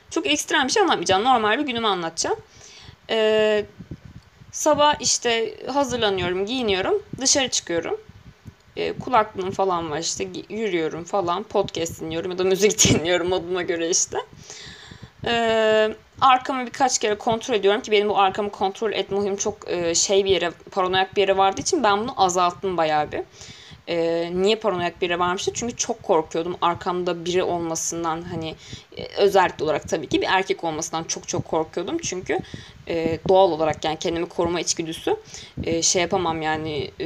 [0.10, 1.24] Çok ekstrem bir şey anlatmayacağım.
[1.24, 2.38] Normal bir günümü anlatacağım.
[3.10, 3.66] Ee,
[4.52, 8.02] sabah işte hazırlanıyorum, giyiniyorum, dışarı çıkıyorum.
[8.78, 13.90] Ee, kulaklığım falan var işte yürüyorum falan, podcast dinliyorum ya da müzik dinliyorum moduma göre
[13.90, 14.18] işte.
[15.26, 20.26] Ee, arkamı birkaç kere kontrol ediyorum ki benim bu arkamı kontrol etme çok e, şey
[20.26, 23.22] bir yere, paranoyak bir yere vardığı için ben bunu azalttım bayağı bir
[23.92, 25.52] e, niye paranoyak biri varmıştı?
[25.54, 28.56] Çünkü çok korkuyordum arkamda biri olmasından hani
[28.98, 31.98] e, özellikle olarak tabii ki bir erkek olmasından çok çok korkuyordum.
[31.98, 32.40] Çünkü
[32.88, 35.16] e, doğal olarak yani kendimi koruma içgüdüsü
[35.64, 37.06] e, şey yapamam yani e,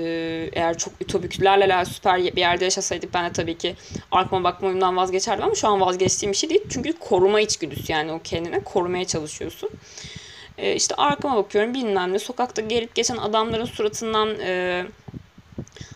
[0.54, 3.76] eğer çok ütopiklerle süper bir yerde yaşasaydık ben de tabii ki
[4.12, 6.64] arkama bakma vazgeçerdim ama şu an vazgeçtiğim bir şey değil.
[6.70, 9.70] Çünkü koruma içgüdüsü yani o kendine korumaya çalışıyorsun.
[10.58, 14.84] E, işte arkama bakıyorum bilmem ne sokakta gelip geçen adamların suratından e,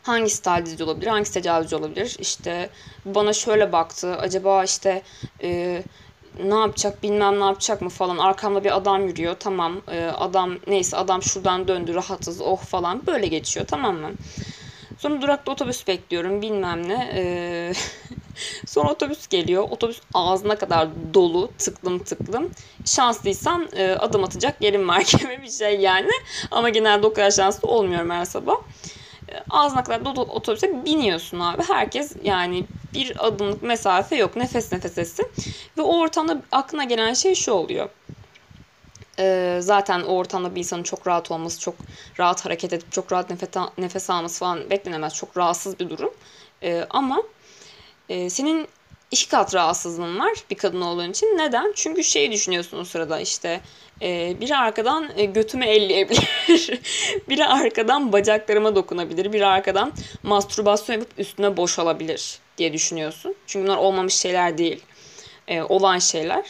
[0.04, 2.16] hangisi tacizci olabilir, hangisi tecavüzcü olabilir?
[2.20, 2.70] İşte
[3.06, 5.02] bana şöyle baktı, acaba işte
[5.44, 5.84] e,
[6.44, 8.18] ne yapacak bilmem ne yapacak mı falan.
[8.18, 13.28] Arkamda bir adam yürüyor tamam e, adam neyse adam şuradan döndü rahatız oh falan böyle
[13.28, 14.12] geçiyor tamam mı?
[15.00, 17.12] Sonra durakta otobüs bekliyorum bilmem ne.
[17.16, 17.74] Ee,
[18.68, 19.68] sonra otobüs geliyor.
[19.72, 22.52] Otobüs ağzına kadar dolu tıklım tıklım.
[22.86, 26.12] Şanslıysam e, adım atacak yerim var gibi bir şey yani.
[26.52, 28.56] Ama genelde o kadar şanslı olmuyorum her sabah
[29.50, 31.64] ağzına kadar dolu otobüse biniyorsun abi.
[31.64, 34.36] Herkes yani bir adımlık mesafe yok.
[34.36, 35.28] Nefes nefesesin.
[35.78, 37.90] Ve o ortamda aklına gelen şey şu oluyor.
[39.20, 41.76] Ee, zaten o ortamda bir insanın çok rahat olması, çok
[42.20, 45.14] rahat hareket edip çok rahat nefes, nefes alması falan beklenemez.
[45.14, 46.14] Çok rahatsız bir durum.
[46.64, 47.24] Ee, ama
[48.10, 48.68] e, senin
[49.12, 51.28] iki kat rahatsızlığın var bir kadın olduğun için.
[51.28, 51.72] Neden?
[51.76, 53.62] Çünkü şey düşünüyorsun o sırada işte
[54.02, 56.30] e, biri arkadan e, götümü elleyebilir.
[57.30, 59.34] biri arkadan bacaklarıma dokunabilir.
[59.34, 59.94] Biri arkadan
[60.24, 63.36] mastürbasyon yapıp üstüne boşalabilir diye düşünüyorsun.
[63.48, 64.82] Çünkü bunlar olmamış şeyler değil.
[65.48, 66.46] E, olan şeyler.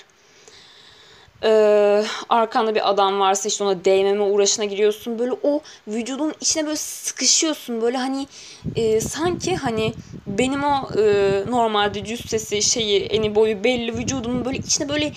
[1.44, 5.20] Ee, arkanda bir adam varsa işte ona değmeme uğraşına giriyorsun.
[5.20, 7.82] Böyle o vücudun içine böyle sıkışıyorsun.
[7.82, 8.28] Böyle hani
[8.76, 9.94] e, sanki hani
[10.28, 15.14] benim o e, normalde cüssesi şeyi eni boyu belli vücudumun böyle içine böyle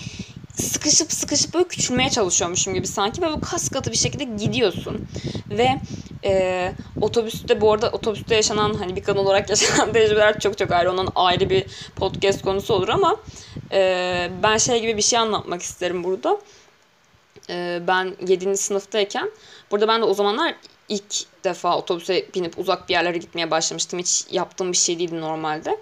[0.55, 5.07] sıkışıp sıkışıp böyle küçülmeye çalışıyormuşum gibi sanki ve bu kas katı bir şekilde gidiyorsun
[5.49, 5.69] ve
[6.25, 10.91] e, otobüste bu arada otobüste yaşanan hani bir kadın olarak yaşanan tecrübeler çok çok ayrı
[10.91, 13.17] onun ayrı bir podcast konusu olur ama
[13.73, 16.39] e, ben şey gibi bir şey anlatmak isterim burada
[17.49, 18.57] e, ben 7.
[18.57, 19.31] sınıftayken
[19.71, 20.55] burada ben de o zamanlar
[20.89, 25.77] ilk defa otobüse binip uzak bir yerlere gitmeye başlamıştım hiç yaptığım bir şey değildi normalde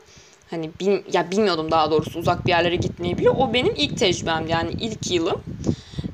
[0.52, 3.30] hani bin, ya bilmiyordum daha doğrusu uzak bir yerlere gitmeyi bile.
[3.30, 5.42] O benim ilk tecrübem yani ilk yılım.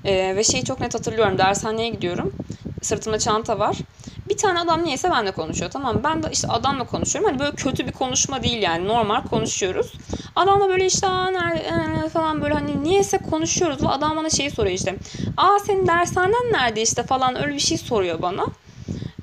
[0.05, 1.37] Ee, ve şeyi çok net hatırlıyorum.
[1.37, 2.33] Dershaneye gidiyorum.
[2.81, 3.83] Sırtımda çanta var.
[4.29, 5.71] Bir tane adam niyeyse benimle konuşuyor.
[5.71, 7.29] Tamam ben de işte adamla konuşuyorum.
[7.29, 8.87] Hani böyle kötü bir konuşma değil yani.
[8.87, 9.93] Normal konuşuyoruz.
[10.35, 13.83] Adamla böyle işte aa nerede falan böyle hani niyeyse konuşuyoruz.
[13.83, 14.95] Ve adam bana şeyi soruyor işte.
[15.37, 18.47] Aa senin dershanen nerede işte falan öyle bir şey soruyor bana.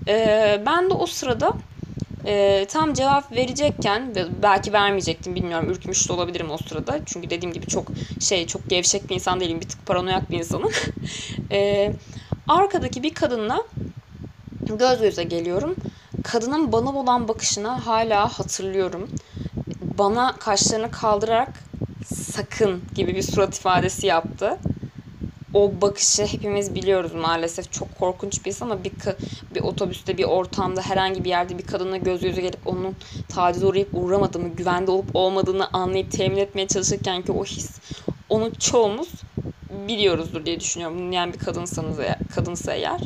[0.09, 1.55] Ee, ben de o sırada
[2.27, 7.01] e, tam cevap verecekken ve belki vermeyecektim bilmiyorum ürkmüş de olabilirim o sırada.
[7.07, 10.71] Çünkü dediğim gibi çok şey çok gevşek bir insan değilim bir tık paranoyak bir insanım.
[11.53, 11.93] e,
[12.49, 13.63] arkadaki bir kadınla
[14.67, 15.77] göz göze geliyorum.
[16.23, 19.09] Kadının bana olan bakışını hala hatırlıyorum.
[19.99, 21.49] Bana kaşlarını kaldırarak
[22.15, 24.59] sakın gibi bir surat ifadesi yaptı
[25.55, 27.73] o bakışı hepimiz biliyoruz maalesef.
[27.73, 28.93] Çok korkunç bir his ama bir,
[29.55, 32.97] bir otobüste, bir ortamda, herhangi bir yerde bir kadına göz göze gelip onun
[33.29, 37.71] tacize uğrayıp uğramadığını, güvende olup olmadığını anlayıp temin etmeye çalışırken ki o his
[38.29, 39.09] onu çoğumuz
[39.89, 40.99] biliyoruzdur diye düşünüyorum.
[40.99, 43.01] Dinleyen bir kadınsanız eğer, kadınsa eğer.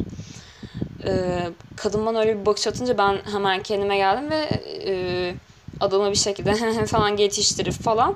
[1.07, 4.49] Ee, kadın bana öyle bir bakış atınca ben hemen kendime geldim ve
[4.87, 5.35] e,
[5.81, 6.55] adamı bir şekilde
[6.87, 8.15] falan geçiştirip falan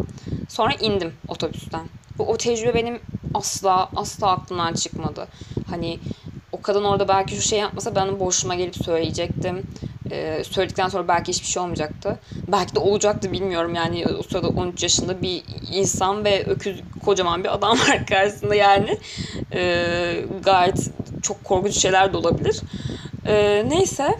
[0.49, 1.88] sonra indim otobüsten.
[2.18, 3.01] Bu o tecrübe benim
[3.35, 5.29] asla asla aklımdan çıkmadı.
[5.71, 5.99] Hani
[6.53, 9.62] o kadın orada belki şu şey yapmasa ben boşuma gelip söyleyecektim.
[10.11, 12.18] Ee, söyledikten sonra belki hiçbir şey olmayacaktı.
[12.49, 15.42] Belki de olacaktı bilmiyorum yani o sırada 13 yaşında bir
[15.73, 18.99] insan ve öküz kocaman bir adam var karşısında yani.
[19.53, 20.90] Ee, gayet
[21.23, 22.61] çok korkunç şeyler de olabilir.
[23.27, 24.19] Ee, neyse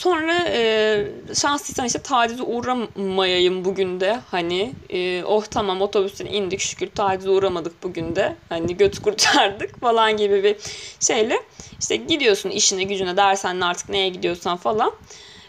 [0.00, 4.20] Sonra e, şanslıysan işte tacize uğramayayım bugün de.
[4.30, 8.36] Hani e, oh tamam otobüsten indik şükür tacize uğramadık bugün de.
[8.48, 10.56] Hani göt kurtardık falan gibi bir
[11.00, 11.36] şeyle.
[11.80, 14.92] İşte gidiyorsun işine gücüne dersen artık neye gidiyorsan falan.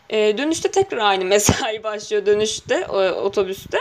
[0.09, 3.77] E, dönüşte tekrar aynı mesai başlıyor dönüşte e, otobüste.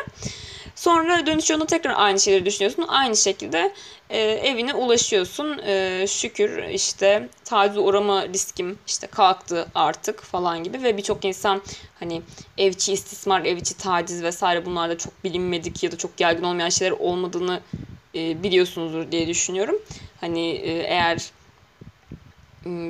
[0.81, 2.85] Sonra dönüş yolunda tekrar aynı şeyleri düşünüyorsun.
[2.88, 3.73] Aynı şekilde
[4.11, 5.59] e, evine ulaşıyorsun.
[5.59, 11.62] E, şükür işte tacize uğrama riskim işte kalktı artık falan gibi ve birçok insan
[11.99, 12.23] hani
[12.59, 17.61] evçi istismar, evçi taciz vesaire bunlarda çok bilinmedik ya da çok yaygın olmayan şeyler olmadığını
[18.14, 19.77] e, biliyorsunuzdur diye düşünüyorum.
[20.21, 21.31] Hani e, eğer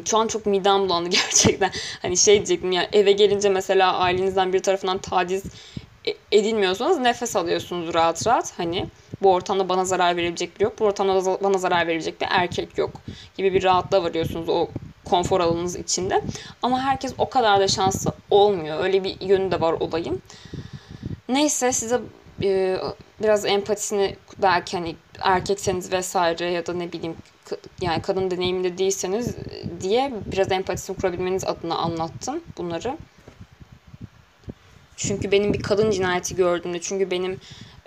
[0.05, 1.70] şu an çok midem bulandı gerçekten.
[2.03, 5.42] Hani şey diyecektim ya eve gelince mesela ailenizden bir tarafından taciz
[6.32, 8.58] edilmiyorsanız nefes alıyorsunuz rahat rahat.
[8.58, 8.86] Hani
[9.22, 10.78] bu ortamda bana zarar verebilecek biri yok.
[10.78, 12.90] Bu ortamda bana zarar verebilecek bir erkek yok
[13.36, 14.68] gibi bir rahatlığa varıyorsunuz o
[15.04, 16.22] konfor alanınız içinde.
[16.62, 18.84] Ama herkes o kadar da şanslı olmuyor.
[18.84, 20.22] Öyle bir yönü de var olayın.
[21.28, 22.00] Neyse size
[22.42, 22.78] e,
[23.22, 27.16] biraz empatisini belki hani erkekseniz vesaire ya da ne bileyim
[27.80, 29.36] yani kadın deneyiminde değilseniz
[29.80, 32.96] diye biraz empatisini kurabilmeniz adına anlattım bunları.
[35.00, 37.38] Çünkü benim bir kadın cinayeti gördüğümde, çünkü benim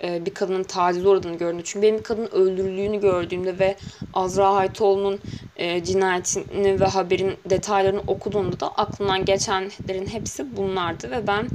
[0.02, 3.76] e, bir kadının taciz uğradığını gördüğümde, çünkü benim bir kadının öldürüldüğünü gördüğümde ve
[4.14, 5.20] Azra Haytoğlu'nun
[5.56, 11.48] e, cinayetini ve haberin detaylarını okuduğumda da aklımdan geçenlerin hepsi bunlardı ve ben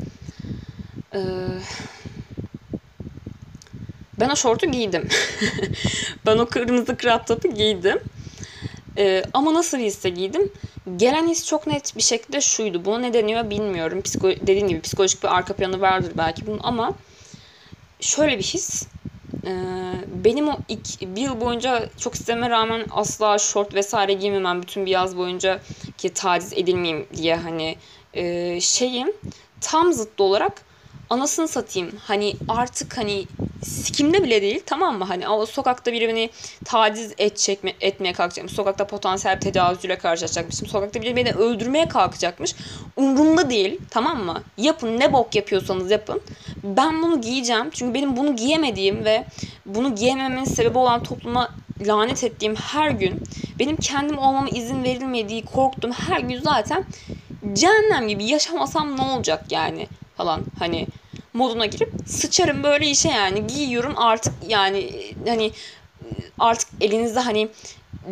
[1.14, 1.20] e,
[4.20, 5.08] ben o şortu giydim.
[6.26, 8.00] ben o kırmızı crop top'u giydim.
[9.00, 10.52] Ee, ama nasıl bir hisse giydim?
[10.98, 12.86] Gelen his çok net bir şekilde şuydu.
[12.86, 14.02] Buna ne deniyor bilmiyorum.
[14.02, 16.94] Psiko dediğim gibi psikolojik bir arka planı vardır belki bunun ama
[18.00, 18.88] şöyle bir his.
[19.46, 19.52] Ee,
[20.24, 24.62] benim o ilk bir yıl boyunca çok isteme rağmen asla short vesaire giymemem.
[24.62, 25.60] Bütün bir yaz boyunca
[25.98, 27.76] ki taciz edilmeyeyim diye hani
[28.14, 29.14] e, şeyim
[29.62, 30.62] tam zıttı olarak
[31.10, 31.92] anasını satayım.
[32.04, 33.26] Hani artık hani
[33.64, 35.06] sikimde bile değil tamam mı?
[35.06, 36.30] Hani o sokakta biri beni
[36.66, 38.54] taciz edecek mi, etmeye kalkacakmış.
[38.54, 40.68] Sokakta potansiyel bir tecavüzcüyle karşılaşacakmışım.
[40.68, 42.56] Sokakta biri beni öldürmeye kalkacakmış.
[42.96, 44.44] Umrumda değil tamam mı?
[44.58, 46.22] Yapın ne bok yapıyorsanız yapın.
[46.64, 47.70] Ben bunu giyeceğim.
[47.74, 49.26] Çünkü benim bunu giyemediğim ve
[49.66, 51.50] bunu giyemememin sebebi olan topluma
[51.82, 53.24] lanet ettiğim her gün
[53.60, 56.84] benim kendim olmama izin verilmediği korktuğum her gün zaten
[57.54, 60.88] cehennem gibi yaşamasam ne olacak yani falan hani
[61.34, 65.52] moduna girip sıçarım böyle işe yani giyiyorum artık yani hani
[66.40, 67.50] artık elinizde hani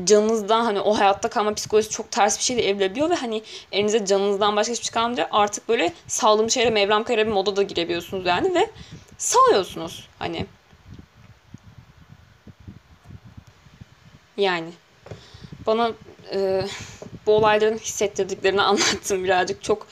[0.03, 4.05] canınızdan hani o hayatta kalma psikolojisi çok ters bir şey de evrilebiliyor ve hani elinize
[4.05, 8.25] canınızdan başka hiçbir şey kalmayınca artık böyle sağlığım şeyle Mevlam Kara bir moda da girebiliyorsunuz
[8.25, 8.69] yani ve
[9.17, 10.45] salıyorsunuz hani.
[14.37, 14.71] Yani
[15.67, 15.91] bana
[16.33, 16.65] e,
[17.25, 19.63] bu olayların hissettirdiklerini anlattım birazcık.
[19.63, 19.87] Çok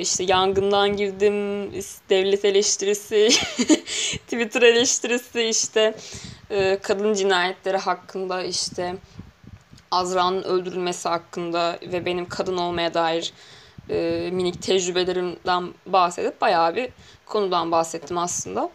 [0.00, 1.70] işte yangından girdim,
[2.10, 3.28] devlet eleştirisi,
[4.26, 5.94] Twitter eleştirisi işte
[6.50, 8.96] e, kadın cinayetleri hakkında işte
[9.90, 13.32] Azra'nın öldürülmesi hakkında ve benim kadın olmaya dair
[13.90, 16.88] e, minik tecrübelerimden bahsedip bayağı bir
[17.26, 18.70] konudan bahsettim aslında.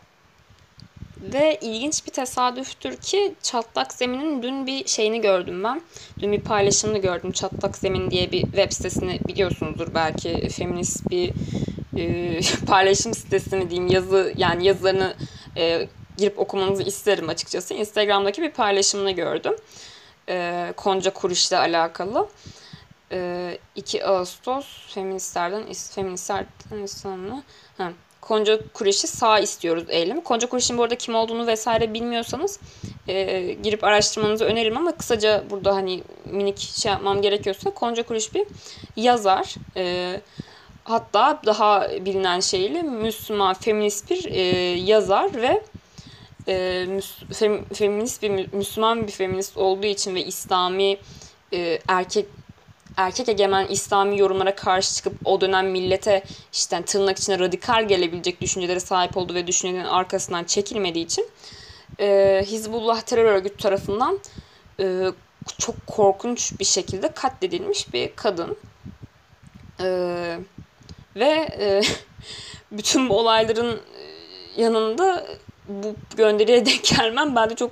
[1.21, 5.81] Ve ilginç bir tesadüftür ki Çatlak Zemin'in dün bir şeyini gördüm ben.
[6.19, 7.31] Dün bir paylaşımını gördüm.
[7.31, 10.49] Çatlak Zemin diye bir web sitesini biliyorsunuzdur belki.
[10.49, 11.33] Feminist bir
[11.97, 15.15] e, paylaşım sitesi mi diyeyim yazı yani yazılarını
[15.57, 17.73] e, girip okumanızı isterim açıkçası.
[17.73, 19.55] Instagram'daki bir paylaşımını gördüm.
[20.29, 22.27] E, Konca Kuriş'le alakalı.
[23.11, 27.43] E, 2 Ağustos feministlerden feministlerden İslam'la
[28.27, 30.23] Konca Kuriş'i sağ istiyoruz eylemi.
[30.23, 32.59] Konca Kuriş'in bu arada kim olduğunu vesaire bilmiyorsanız
[33.07, 38.47] e, girip araştırmanızı öneririm ama kısaca burada hani minik şey yapmam gerekiyorsa Konca Kuriş bir
[38.95, 39.55] yazar.
[39.77, 40.21] E,
[40.83, 44.41] hatta daha bilinen şeyle Müslüman, feminist bir e,
[44.79, 45.63] yazar ve
[46.47, 46.85] e,
[47.33, 50.97] fem, feminist bir Müslüman bir feminist olduğu için ve İslami
[51.53, 52.25] e, erkek
[52.97, 58.79] erkek egemen İslami yorumlara karşı çıkıp o dönem millete işte tırnak içine radikal gelebilecek düşüncelere
[58.79, 61.29] sahip oldu ve düşüncelerin arkasından çekilmediği için
[61.99, 64.19] e, Hizbullah terör örgütü tarafından
[64.79, 65.05] e,
[65.57, 68.57] çok korkunç bir şekilde katledilmiş bir kadın.
[69.79, 69.87] E,
[71.15, 71.81] ve e,
[72.71, 73.81] bütün bu olayların
[74.57, 75.27] yanında
[75.67, 77.71] bu gönderiye denk gelmem bende çok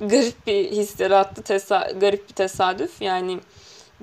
[0.00, 1.42] garip bir his yarattı.
[1.42, 3.02] Tesa garip bir tesadüf.
[3.02, 3.40] Yani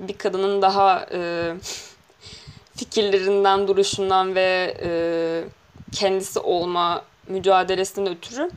[0.08, 1.52] bir kadının daha e,
[2.76, 4.90] fikirlerinden, duruşundan ve e,
[5.92, 8.50] kendisi olma mücadelesinden ötürü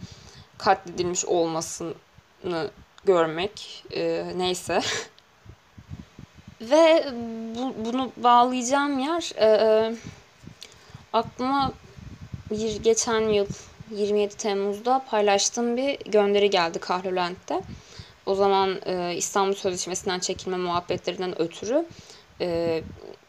[0.57, 2.69] katledilmiş olmasını
[3.05, 4.81] görmek e, neyse.
[6.61, 7.05] ve
[7.55, 9.95] bu, bunu bağlayacağım yer e, e
[11.13, 11.71] aklıma
[12.51, 13.47] bir geçen yıl
[13.91, 17.61] 27 Temmuz'da paylaştığım bir gönderi geldi Kahrolent'te.
[18.25, 21.85] O zaman e, İstanbul Sözleşmesi'nden çekilme muhabbetlerinden ötürü
[22.41, 22.81] e,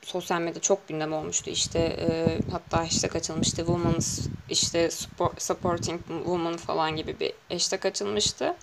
[0.03, 1.51] sosyal medya çok gündem olmuştu.
[1.51, 3.57] İşte e, hatta hashtag açılmıştı.
[3.57, 8.55] Women's işte support, supporting woman falan gibi bir hashtag açılmıştı.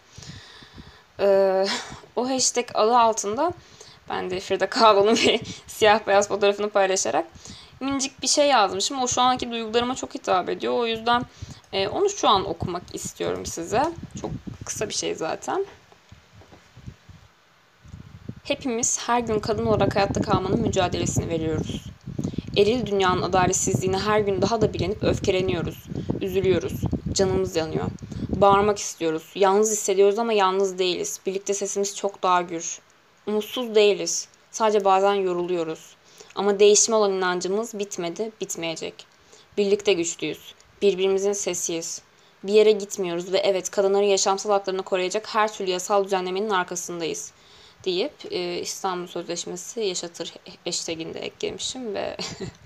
[1.20, 1.66] E,
[2.16, 3.54] o hashtag adı altında
[4.10, 7.26] ben de Frida Kahlo'nun bir siyah beyaz fotoğrafını paylaşarak
[7.80, 9.02] minicik bir şey yazmışım.
[9.02, 10.74] O şu anki duygularıma çok hitap ediyor.
[10.74, 11.26] O yüzden
[11.74, 13.84] e, onu şu an okumak istiyorum size.
[14.22, 14.32] Çok
[14.66, 15.66] kısa bir şey zaten.
[18.44, 21.86] Hepimiz her gün kadın olarak hayatta kalmanın mücadelesini veriyoruz.
[22.58, 25.84] Eril dünyanın adaletsizliğini her gün daha da bilenip öfkeleniyoruz,
[26.22, 26.74] üzülüyoruz,
[27.14, 27.86] canımız yanıyor.
[28.30, 31.20] Bağırmak istiyoruz, yalnız hissediyoruz ama yalnız değiliz.
[31.26, 32.80] Birlikte sesimiz çok daha gür.
[33.28, 35.96] Umutsuz değiliz, sadece bazen yoruluyoruz.
[36.36, 39.06] Ama değişime olan inancımız bitmedi, bitmeyecek.
[39.58, 42.02] Birlikte güçlüyüz, birbirimizin sesiyiz.
[42.44, 47.34] Bir yere gitmiyoruz ve evet kadınların yaşamsal haklarını koruyacak her türlü yasal düzenlemenin arkasındayız
[47.86, 50.34] deyip e, İstanbul Sözleşmesi yaşatır
[50.66, 52.18] hashtagini eklemişim ve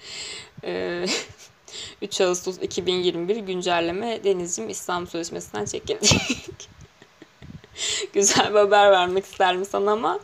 [0.63, 1.05] e,
[2.01, 6.69] 3 Ağustos 2021 güncelleme Denizciğim İstanbul Sözleşmesi'nden çekildik.
[8.13, 10.19] Güzel bir haber vermek isterim sana ama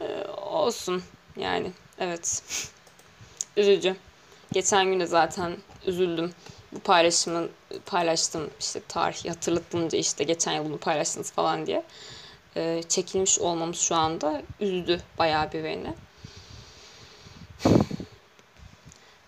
[0.00, 1.02] e, olsun
[1.36, 2.42] yani evet
[3.56, 3.96] üzücü.
[4.52, 6.32] Geçen gün de zaten üzüldüm.
[6.72, 7.50] Bu paylaşımın
[7.86, 11.84] paylaştım işte tarih hatırlatınca işte geçen yıl bunu paylaştınız falan diye.
[12.56, 15.94] E, çekilmiş olmamız şu anda üzdü bayağı bir beni.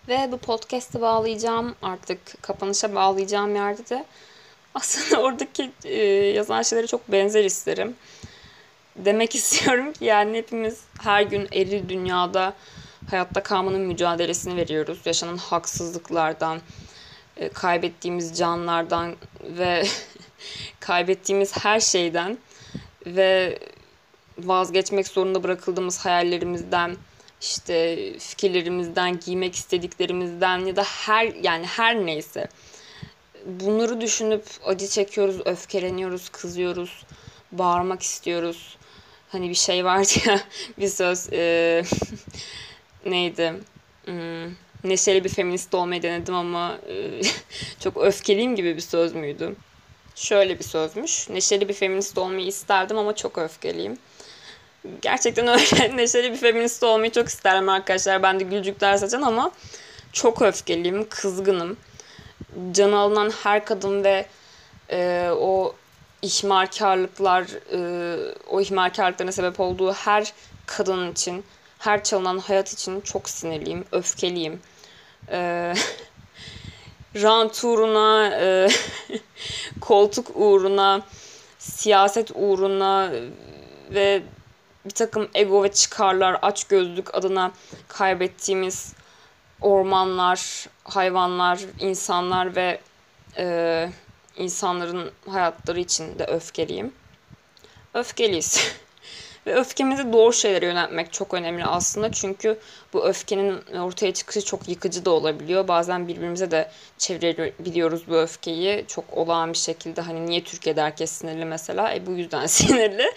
[0.07, 4.05] Ve bu podcast'i bağlayacağım artık kapanışa bağlayacağım yerde de
[4.75, 7.95] aslında oradaki e, yazan şeylere çok benzer isterim.
[8.95, 12.53] Demek istiyorum ki yani hepimiz her gün eril dünyada
[13.09, 14.99] hayatta kalmanın mücadelesini veriyoruz.
[15.05, 16.59] Yaşanan haksızlıklardan,
[17.37, 19.83] e, kaybettiğimiz canlardan ve
[20.79, 22.37] kaybettiğimiz her şeyden
[23.15, 23.59] ve
[24.37, 26.97] vazgeçmek zorunda bırakıldığımız hayallerimizden,
[27.41, 32.47] işte fikirlerimizden, giymek istediklerimizden ya da her yani her neyse
[33.45, 37.05] bunları düşünüp acı çekiyoruz, öfkeleniyoruz, kızıyoruz,
[37.51, 38.77] bağırmak istiyoruz.
[39.29, 40.39] Hani bir şey vardı ya
[40.79, 41.83] bir söz e,
[43.05, 43.53] neydi?
[44.05, 47.21] Hmm, neşeli bir feminist olmayı denedim ama e,
[47.79, 49.55] çok öfkeliyim gibi bir söz müydü?
[50.19, 51.29] Şöyle bir sözmüş.
[51.29, 53.97] Neşeli bir feminist olmayı isterdim ama çok öfkeliyim.
[55.01, 58.23] Gerçekten öyle neşeli bir feminist olmayı çok isterim arkadaşlar.
[58.23, 59.51] Ben de gülcükler saçan ama
[60.13, 61.77] çok öfkeliyim, kızgınım.
[62.71, 64.25] Canı alınan her kadın ve
[64.91, 65.75] e, o
[66.21, 67.43] ihmalkarlıklar,
[67.73, 70.33] e, o ihmalkarlıkların sebep olduğu her
[70.65, 71.43] kadın için,
[71.79, 74.59] her çalınan hayat için çok sinirliyim, öfkeliyim.
[75.31, 75.73] E,
[77.15, 78.67] rant uğruna, e,
[79.81, 81.01] koltuk uğruna,
[81.59, 83.11] siyaset uğruna
[83.89, 84.23] ve
[84.85, 87.51] bir takım ego ve çıkarlar, açgözlük adına
[87.87, 88.93] kaybettiğimiz
[89.61, 92.81] ormanlar, hayvanlar, insanlar ve
[93.37, 93.89] e,
[94.37, 96.93] insanların hayatları için de öfkeliyim.
[97.93, 98.73] Öfkeliyiz.
[99.49, 102.11] Ve öfkemizi doğru şeylere yöneltmek çok önemli aslında.
[102.11, 102.57] Çünkü
[102.93, 105.67] bu öfkenin ortaya çıkışı çok yıkıcı da olabiliyor.
[105.67, 108.85] Bazen birbirimize de çevirebiliyoruz bu öfkeyi.
[108.87, 111.93] Çok olağan bir şekilde hani niye Türkiye'de herkes sinirli mesela?
[111.93, 113.11] E bu yüzden sinirli.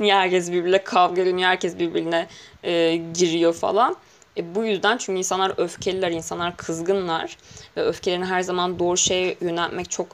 [0.00, 1.36] Niye herkes birbirine kavga ediyor?
[1.36, 2.26] Niye herkes birbirine
[2.64, 3.96] e, giriyor falan?
[4.36, 7.36] E bu yüzden çünkü insanlar öfkeliler, insanlar kızgınlar
[7.76, 10.06] ve öfkelerini her zaman doğru şeye yöneltmek çok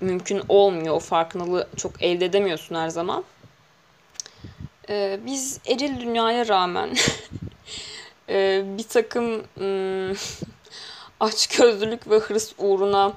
[0.00, 0.94] mümkün olmuyor.
[0.94, 3.24] O farkındalığı çok elde edemiyorsun her zaman.
[4.90, 6.90] Ee, biz eril dünyaya rağmen
[8.28, 10.16] e, bir takım ım,
[11.20, 13.12] açgözlülük ve hırs uğruna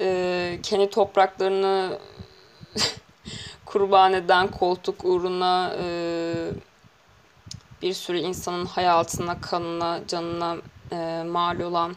[0.00, 1.98] e, kendi topraklarını
[3.66, 6.34] kurban eden koltuk uğruna e,
[7.82, 10.56] bir sürü insanın hayatına, kanına, canına
[10.92, 11.94] e, mal olan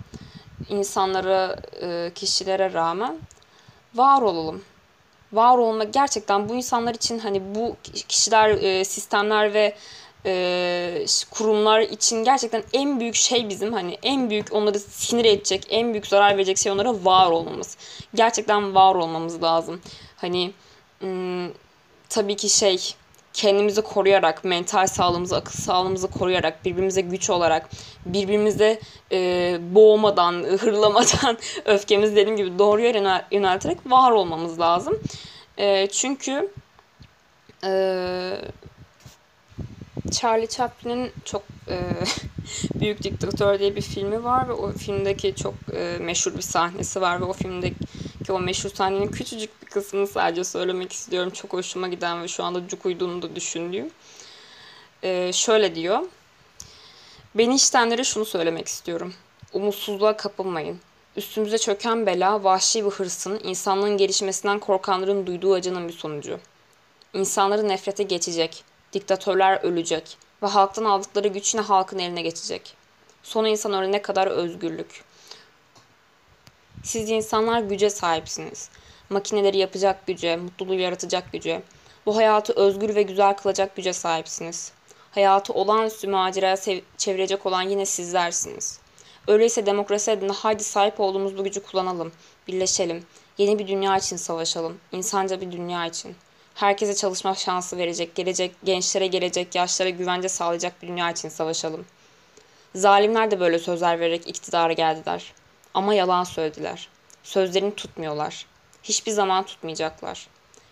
[0.70, 3.18] insanlara, e, kişilere rağmen
[3.96, 4.64] var olalım.
[5.34, 7.76] Var olmak gerçekten bu insanlar için hani bu
[8.08, 9.76] kişiler, e, sistemler ve
[10.26, 15.94] e, kurumlar için gerçekten en büyük şey bizim hani en büyük onları sinir edecek, en
[15.94, 17.78] büyük zarar verecek şey onlara var olmamız.
[18.16, 19.82] Gerçekten var olmamız lazım.
[20.16, 20.52] Hani
[22.10, 22.96] tabii ki şey
[23.38, 27.70] kendimizi koruyarak, mental sağlığımızı, akıl sağlığımızı koruyarak, birbirimize güç olarak,
[28.06, 28.80] birbirimize
[29.12, 35.00] e, boğmadan, hırlamadan, öfkemizi dediğim gibi doğru yere yönelterek var olmamız lazım.
[35.58, 36.52] E, çünkü
[37.64, 37.72] e,
[40.12, 41.80] Charlie Chaplin'in çok e,
[42.80, 47.22] Büyük Diktatör diye bir filmi var ve o filmdeki çok e, meşhur bir sahnesi var
[47.22, 47.76] ve o filmdeki
[48.34, 51.30] o meşhur sahnenin küçücük bir kısmını sadece söylemek istiyorum.
[51.30, 53.92] Çok hoşuma giden ve şu anda cuk uyduğunu da düşündüğüm.
[55.04, 56.00] E, şöyle diyor.
[57.36, 59.14] Beni iştenlere şunu söylemek istiyorum.
[59.54, 60.80] Umutsuzluğa kapılmayın.
[61.16, 66.40] Üstümüze çöken bela vahşi bir hırsın, insanlığın gelişmesinden korkanların duyduğu acının bir sonucu.
[67.14, 68.64] İnsanları nefrete geçecek,
[68.94, 72.74] diktatörler ölecek ve halktan aldıkları güç yine halkın eline geçecek.
[73.24, 75.04] Sonu insan öğrenene kadar özgürlük.
[76.88, 78.70] Siz insanlar güce sahipsiniz.
[79.10, 81.62] Makineleri yapacak güce, mutluluğu yaratacak güce,
[82.06, 84.72] bu hayatı özgür ve güzel kılacak güce sahipsiniz.
[85.12, 86.56] Hayatı olağanüstü maceraya
[86.98, 88.80] çevirecek olan yine sizlersiniz.
[89.28, 92.12] Öyleyse demokrasi adına haydi sahip olduğumuz bu gücü kullanalım,
[92.48, 93.06] birleşelim,
[93.38, 96.16] yeni bir dünya için savaşalım, insanca bir dünya için
[96.56, 101.86] herkese çalışma şansı verecek, gelecek gençlere gelecek, yaşlara güvence sağlayacak bir dünya için savaşalım.
[102.76, 105.34] Zalimler de böyle sözler vererek iktidara geldiler.
[105.78, 106.90] Ama yalan söylediler.
[107.24, 108.46] Sözlerini tutmuyorlar.
[108.84, 110.28] Hiçbir zaman tutmayacaklar.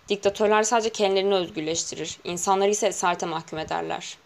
[0.09, 2.19] Diktatörler sadece kendilerini özgürleştirir.
[2.23, 4.17] İnsanları ise esarete mahkum ederler.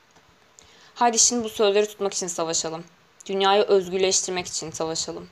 [0.95, 2.83] Haydi şimdi bu sözleri tutmak için savaşalım.
[3.25, 5.29] Dünyayı özgürleştirmek için savaşalım.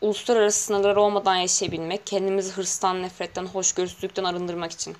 [0.00, 4.96] Uluslararası sınırlar olmadan yaşayabilmek, kendimizi hırstan, nefretten, hoşgörüsüzlükten arındırmak için.''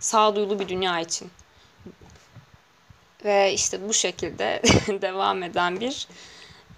[0.00, 1.30] sağduyulu bir dünya için.
[3.24, 4.62] Ve işte bu şekilde
[5.02, 6.08] devam eden bir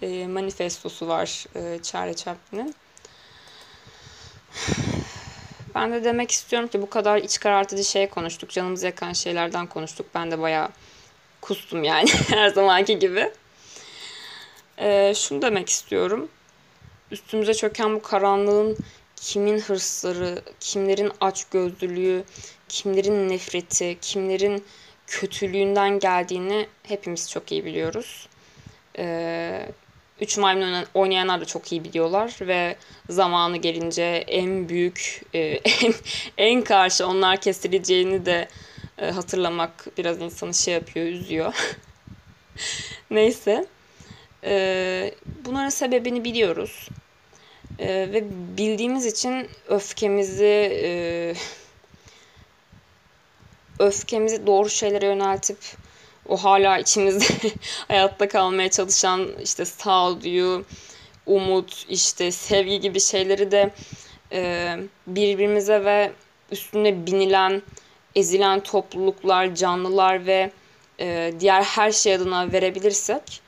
[0.03, 2.75] e, manifestosu var e, Charlie Chaplin'in.
[5.75, 8.51] Ben de demek istiyorum ki bu kadar iç karartıcı şey konuştuk.
[8.51, 10.07] Canımızı yakan şeylerden konuştuk.
[10.15, 10.69] Ben de bayağı
[11.41, 13.31] kustum yani her zamanki gibi.
[14.79, 16.29] E, şunu demek istiyorum.
[17.11, 18.77] Üstümüze çöken bu karanlığın
[19.17, 22.25] kimin hırsları, kimlerin açgözlülüğü,
[22.69, 24.65] kimlerin nefreti, kimlerin
[25.07, 28.29] kötülüğünden geldiğini hepimiz çok iyi biliyoruz.
[28.99, 29.69] Ee,
[30.23, 32.77] Üç maymun oynayanlar da çok iyi biliyorlar ve
[33.09, 35.95] zamanı gelince en büyük, e, en,
[36.39, 38.49] en karşı onlar kesileceğini de
[38.99, 41.55] e, hatırlamak biraz insanı şey yapıyor, üzüyor.
[43.11, 43.67] Neyse.
[44.45, 45.15] E,
[45.45, 46.89] bunların sebebini biliyoruz.
[47.79, 48.25] Ve
[48.59, 51.37] bildiğimiz için öfkemizi
[53.79, 55.59] öfkemizi doğru şeylere yöneltip
[56.29, 57.25] o hala içimizde
[57.89, 60.65] hayatta kalmaya çalışan işte sağduyu,
[61.27, 63.71] umut, işte sevgi gibi şeyleri de
[64.33, 66.13] e, birbirimize ve
[66.51, 67.63] üstüne binilen,
[68.15, 70.51] ezilen topluluklar, canlılar ve
[71.01, 73.41] e, diğer her şey adına verebilirsek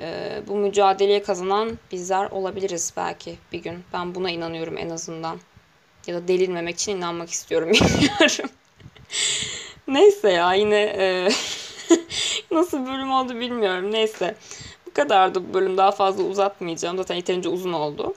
[0.00, 3.84] e, bu mücadeleye kazanan bizler olabiliriz belki bir gün.
[3.92, 5.38] Ben buna inanıyorum en azından.
[6.06, 8.50] Ya da delirmemek için inanmak istiyorum bilmiyorum.
[9.88, 11.28] Neyse ya yine e,
[12.50, 13.92] nasıl bölüm oldu bilmiyorum.
[13.92, 14.36] Neyse.
[14.86, 15.76] Bu kadardı bu bölüm.
[15.76, 16.96] Daha fazla uzatmayacağım.
[16.96, 18.14] Zaten yeterince uzun oldu.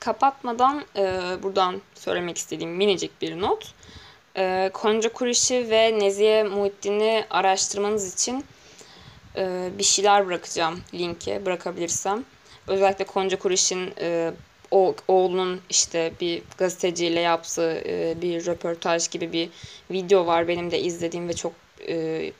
[0.00, 1.02] Kapatmadan e,
[1.42, 3.74] buradan söylemek istediğim minicik bir not.
[4.36, 8.44] E, Konca Kurişi ve Nezihe Muhittin'i araştırmanız için
[9.36, 12.24] e, bir şeyler bırakacağım linke bırakabilirsem.
[12.66, 14.32] Özellikle Konca Kuriş'in e,
[14.70, 19.48] o oğlunun işte bir gazeteciyle yaptığı e, bir röportaj gibi bir
[19.90, 21.52] video var benim de izlediğim ve çok
[21.88, 22.32] e,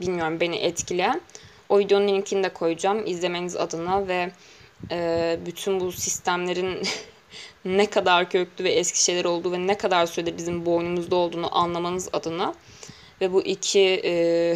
[0.00, 1.20] bilmiyorum beni etkileyen.
[1.68, 4.30] O videonun linkini de koyacağım izlemeniz adına ve
[4.90, 6.82] e, bütün bu sistemlerin
[7.64, 12.08] ne kadar köklü ve eski şeyler olduğu ve ne kadar süredir bizim boynumuzda olduğunu anlamanız
[12.12, 12.54] adına
[13.20, 14.54] ve bu iki e,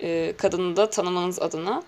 [0.00, 1.82] e, kadını da tanımanız adına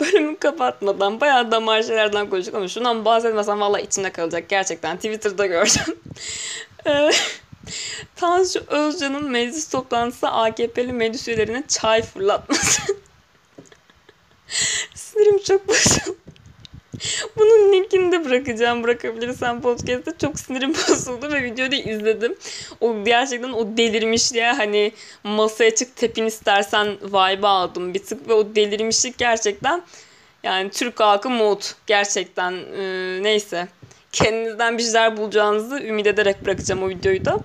[0.00, 4.96] bölümü kapatmadan bayağı damar şeylerden konuştuk ama şundan bahsetmesem valla içinde kalacak gerçekten.
[4.96, 5.98] Twitter'da gördüm.
[8.16, 12.82] Tansu Özcan'ın meclis toplantısı AKP'li meclis üyelerine çay fırlatması.
[14.94, 16.16] Sinirim çok bozuldu.
[17.36, 18.82] Bunun linkini de bırakacağım.
[18.82, 22.36] Bırakabilirsem podcast'te çok sinirim bozuldu ve videoyu da izledim.
[22.80, 24.92] O gerçekten o delirmişliğe hani
[25.24, 29.82] masaya çık tepin istersen vibe aldım bir tık ve o delirmişlik gerçekten
[30.42, 33.68] yani Türk halkı mod gerçekten e, neyse
[34.12, 37.38] kendinizden bir şeyler bulacağınızı ümit ederek bırakacağım o videoyu da.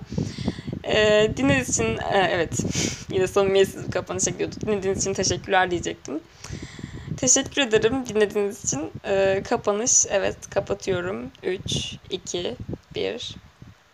[0.84, 2.52] E, dinlediğiniz için e, evet
[3.12, 4.60] yine samimiyetsiz bir kapanış ekliyorduk.
[4.60, 6.20] Dinlediğiniz için teşekkürler diyecektim.
[7.16, 8.90] Teşekkür ederim dinlediğiniz için.
[9.04, 11.30] Ee, kapanış evet kapatıyorum.
[11.42, 12.56] 3, 2,
[12.94, 13.36] 1.